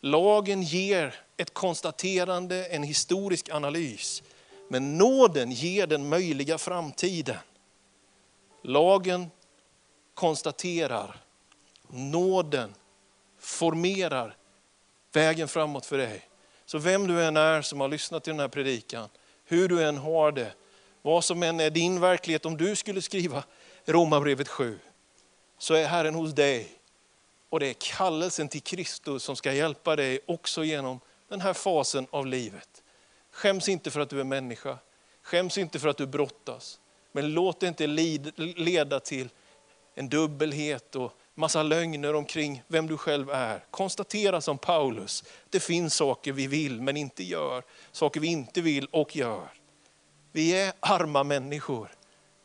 Lagen 0.00 0.62
ger 0.62 1.14
ett 1.36 1.54
konstaterande, 1.54 2.66
en 2.66 2.82
historisk 2.82 3.48
analys. 3.50 4.22
Men 4.68 4.98
nåden 4.98 5.50
ger 5.52 5.86
den 5.86 6.08
möjliga 6.08 6.58
framtiden. 6.58 7.38
Lagen 8.66 9.30
konstaterar, 10.14 11.16
nåden 11.88 12.74
formerar 13.38 14.36
vägen 15.12 15.48
framåt 15.48 15.86
för 15.86 15.98
dig. 15.98 16.28
Så 16.66 16.78
vem 16.78 17.06
du 17.06 17.24
än 17.24 17.36
är 17.36 17.62
som 17.62 17.80
har 17.80 17.88
lyssnat 17.88 18.24
till 18.24 18.32
den 18.32 18.40
här 18.40 18.48
predikan, 18.48 19.08
hur 19.44 19.68
du 19.68 19.84
än 19.84 19.98
har 19.98 20.32
det, 20.32 20.54
vad 21.02 21.24
som 21.24 21.42
än 21.42 21.60
är 21.60 21.70
din 21.70 22.00
verklighet, 22.00 22.46
om 22.46 22.56
du 22.56 22.76
skulle 22.76 23.02
skriva 23.02 23.44
Romarbrevet 23.84 24.48
7, 24.48 24.78
så 25.58 25.74
är 25.74 25.86
Herren 25.86 26.14
hos 26.14 26.32
dig. 26.32 26.78
Och 27.48 27.60
det 27.60 27.66
är 27.66 27.74
kallelsen 27.74 28.48
till 28.48 28.62
Kristus 28.62 29.22
som 29.22 29.36
ska 29.36 29.52
hjälpa 29.52 29.96
dig 29.96 30.20
också 30.26 30.64
genom 30.64 31.00
den 31.28 31.40
här 31.40 31.52
fasen 31.52 32.06
av 32.10 32.26
livet. 32.26 32.82
Skäms 33.30 33.68
inte 33.68 33.90
för 33.90 34.00
att 34.00 34.10
du 34.10 34.20
är 34.20 34.24
människa, 34.24 34.78
skäms 35.22 35.58
inte 35.58 35.78
för 35.78 35.88
att 35.88 35.96
du 35.96 36.06
brottas. 36.06 36.80
Men 37.16 37.32
låt 37.32 37.60
det 37.60 37.68
inte 37.68 37.86
leda 38.36 39.00
till 39.00 39.28
en 39.94 40.08
dubbelhet 40.08 40.96
och 40.96 41.12
massa 41.34 41.62
lögner 41.62 42.14
omkring 42.14 42.62
vem 42.68 42.86
du 42.86 42.96
själv 42.96 43.30
är. 43.30 43.64
Konstatera 43.70 44.40
som 44.40 44.58
Paulus, 44.58 45.24
det 45.50 45.60
finns 45.60 45.94
saker 45.94 46.32
vi 46.32 46.46
vill 46.46 46.80
men 46.80 46.96
inte 46.96 47.24
gör, 47.24 47.62
saker 47.92 48.20
vi 48.20 48.26
inte 48.26 48.60
vill 48.60 48.86
och 48.90 49.16
gör. 49.16 49.48
Vi 50.32 50.60
är 50.60 50.72
arma 50.80 51.24
människor, 51.24 51.88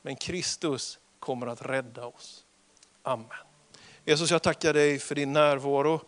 men 0.02 0.16
Kristus 0.16 1.00
kommer 1.20 1.48
att 1.48 1.66
rädda 1.66 2.06
oss. 2.06 2.46
Amen. 3.04 3.28
Jesus, 4.06 4.32
jag 4.32 4.42
tackar 4.42 4.74
dig 4.74 5.00
för 5.00 5.16
din 5.16 5.34
närvaro 5.34 6.02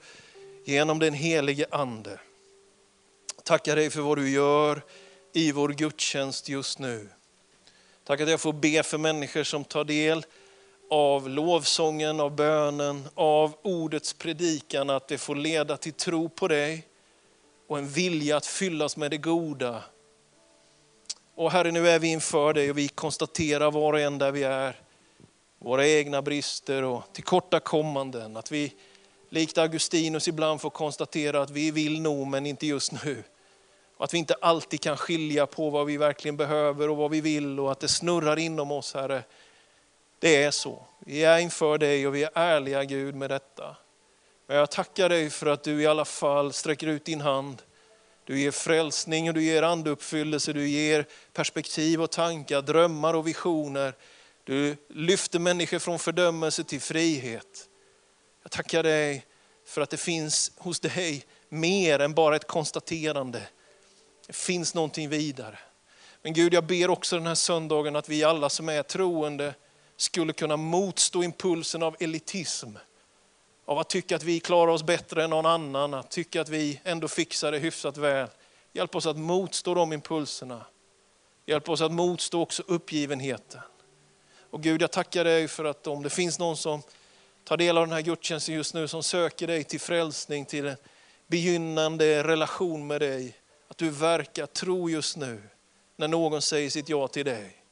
genom 0.66 1.00
den 1.00 1.14
helige 1.14 1.66
Ande. 1.72 2.20
Tackar 3.44 3.76
dig 3.76 3.90
för 3.90 4.02
vad 4.02 4.18
du 4.18 4.30
gör 4.30 4.82
i 5.34 5.52
vår 5.52 5.70
gudstjänst 5.70 6.50
just 6.50 6.80
nu. 6.80 7.10
Tack 8.04 8.22
att 8.22 8.30
jag 8.30 8.42
får 8.42 8.54
be 8.54 8.84
för 8.84 8.98
människor 8.98 9.44
som 9.44 9.64
tar 9.64 9.84
del 9.84 10.26
av 10.90 11.30
lovsången, 11.30 12.20
av 12.20 12.36
bönen, 12.36 13.08
av 13.14 13.56
ordets 13.62 14.14
predikan, 14.14 14.90
att 14.90 15.08
det 15.08 15.18
får 15.18 15.36
leda 15.36 15.78
till 15.78 15.94
tro 15.94 16.30
på 16.30 16.48
dig 16.48 16.88
och 17.68 17.78
en 17.78 17.88
vilja 17.88 18.38
att 18.38 18.46
fyllas 18.46 18.98
med 18.98 19.12
det 19.12 19.18
goda. 19.18 19.84
Och 21.36 21.52
Herre, 21.52 21.72
nu 21.72 21.90
är 21.90 22.00
vi 22.00 22.08
inför 22.08 22.54
dig 22.54 22.70
och 22.70 22.78
vi 22.78 22.88
konstaterar 22.88 23.72
var 23.72 23.94
och 23.94 24.00
en 24.00 24.18
där 24.18 24.32
vi 24.32 24.44
är, 24.44 24.80
våra 25.60 25.88
egna 25.88 26.22
brister 26.22 26.84
och 26.84 27.04
tillkortakommanden. 27.14 28.38
Att 28.38 28.52
vi 28.52 28.74
likt 29.30 29.58
Augustinus 29.58 30.28
ibland 30.28 30.62
får 30.62 30.70
konstatera 30.70 31.42
att 31.42 31.50
vi 31.50 31.72
vill 31.72 32.02
nog 32.02 32.28
men 32.28 32.46
inte 32.46 32.68
just 32.68 32.92
nu. 33.04 33.24
Och 34.02 34.06
att 34.06 34.14
vi 34.14 34.18
inte 34.18 34.36
alltid 34.42 34.82
kan 34.82 34.98
skilja 34.98 35.48
på 35.48 35.70
vad 35.70 35.86
vi 35.86 35.98
verkligen 35.98 36.38
behöver 36.38 36.90
och 36.90 36.98
vad 36.98 37.12
vi 37.12 37.22
vill 37.22 37.60
och 37.60 37.72
att 37.72 37.80
det 37.80 37.88
snurrar 37.88 38.40
inom 38.40 38.72
oss 38.72 38.94
Herre. 38.94 39.24
Det 40.20 40.44
är 40.44 40.52
så. 40.52 40.86
Vi 41.00 41.24
är 41.24 41.40
inför 41.40 41.78
dig 41.78 42.08
och 42.08 42.16
vi 42.16 42.24
är 42.24 42.30
ärliga 42.34 42.84
Gud 42.84 43.16
med 43.16 43.30
detta. 43.30 43.76
Men 44.48 44.58
jag 44.58 44.72
tackar 44.72 45.10
dig 45.10 45.30
för 45.30 45.48
att 45.48 45.64
du 45.64 45.82
i 45.82 45.88
alla 45.88 46.06
fall 46.06 46.54
sträcker 46.54 46.88
ut 46.88 47.06
din 47.06 47.22
hand. 47.22 47.62
Du 48.26 48.40
ger 48.40 48.52
frälsning 48.52 49.28
och 49.28 49.34
du 49.34 49.44
ger 49.44 49.64
anduppfyllelse, 49.64 50.54
du 50.54 50.68
ger 50.68 51.06
perspektiv 51.34 52.02
och 52.02 52.12
tankar, 52.12 52.62
drömmar 52.62 53.14
och 53.14 53.28
visioner. 53.28 53.94
Du 54.44 54.78
lyfter 54.90 55.40
människor 55.40 55.80
från 55.80 56.00
fördömelse 56.00 56.64
till 56.64 56.82
frihet. 56.82 57.70
Jag 58.44 58.52
tackar 58.52 58.84
dig 58.84 59.26
för 59.66 59.82
att 59.82 59.90
det 59.90 59.98
finns 59.98 60.52
hos 60.58 60.80
dig 60.80 61.26
mer 61.50 62.00
än 62.00 62.14
bara 62.14 62.36
ett 62.36 62.48
konstaterande. 62.48 63.42
Det 64.32 64.36
finns 64.36 64.74
någonting 64.74 65.10
vidare. 65.10 65.60
Men 66.22 66.34
Gud, 66.34 66.54
jag 66.54 66.64
ber 66.64 66.90
också 66.90 67.18
den 67.18 67.28
här 67.28 67.36
söndagen 67.36 67.96
att 67.96 68.10
vi 68.10 68.24
alla 68.24 68.50
som 68.50 68.70
är 68.70 68.84
troende 68.84 69.54
skulle 69.98 70.34
kunna 70.34 70.58
motstå 70.58 71.24
impulsen 71.24 71.84
av 71.84 71.96
elitism. 72.00 72.70
Av 73.66 73.80
att 73.80 73.90
tycka 73.90 74.16
att 74.16 74.24
vi 74.24 74.40
klarar 74.40 74.72
oss 74.72 74.84
bättre 74.84 75.24
än 75.24 75.30
någon 75.30 75.46
annan, 75.46 75.94
att 75.94 76.12
tycka 76.12 76.42
att 76.42 76.50
vi 76.50 76.82
ändå 76.84 77.08
fixar 77.08 77.52
det 77.52 77.58
hyfsat 77.58 77.98
väl. 77.98 78.28
Hjälp 78.74 78.96
oss 78.96 79.06
att 79.06 79.18
motstå 79.18 79.74
de 79.74 79.94
impulserna. 79.94 80.66
Hjälp 81.46 81.70
oss 81.70 81.82
att 81.82 81.92
motstå 81.92 82.42
också 82.42 82.64
uppgivenheten. 82.68 83.62
Och 84.50 84.64
Gud, 84.64 84.82
jag 84.82 84.92
tackar 84.92 85.24
dig 85.24 85.48
för 85.48 85.66
att 85.66 85.88
om 85.88 86.04
det 86.04 86.10
finns 86.10 86.40
någon 86.40 86.58
som 86.58 86.82
tar 87.44 87.58
del 87.58 87.78
av 87.78 87.88
den 87.88 87.94
här 87.94 88.02
gudstjänsten 88.02 88.56
just 88.56 88.74
nu, 88.74 88.88
som 88.88 89.04
söker 89.04 89.48
dig 89.48 89.64
till 89.64 89.80
frälsning, 89.80 90.46
till 90.46 90.66
en 90.66 90.78
begynnande 91.28 92.24
relation 92.24 92.88
med 92.88 93.02
dig, 93.02 93.41
att 93.72 93.78
du 93.78 93.90
verkar 93.90 94.46
tro 94.46 94.90
just 94.90 95.18
nu 95.18 95.42
när 95.96 96.08
någon 96.08 96.42
säger 96.42 96.70
sitt 96.70 96.90
ja 96.90 97.08
till 97.08 97.26
dig. 97.26 97.64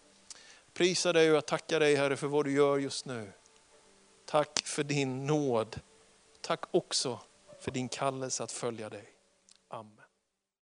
Prisa 0.73 1.13
dig 1.13 1.29
och 1.29 1.35
jag 1.35 1.45
tackar 1.45 1.79
dig 1.79 1.95
Herre 1.95 2.17
för 2.17 2.27
vad 2.27 2.45
du 2.45 2.51
gör 2.51 2.77
just 2.77 3.05
nu. 3.05 3.31
Tack 4.25 4.61
för 4.65 4.83
din 4.83 5.27
nåd. 5.27 5.79
Tack 6.41 6.63
också 6.71 7.19
för 7.59 7.71
din 7.71 7.89
kallelse 7.89 8.43
att 8.43 8.51
följa 8.51 8.89
dig. 8.89 9.03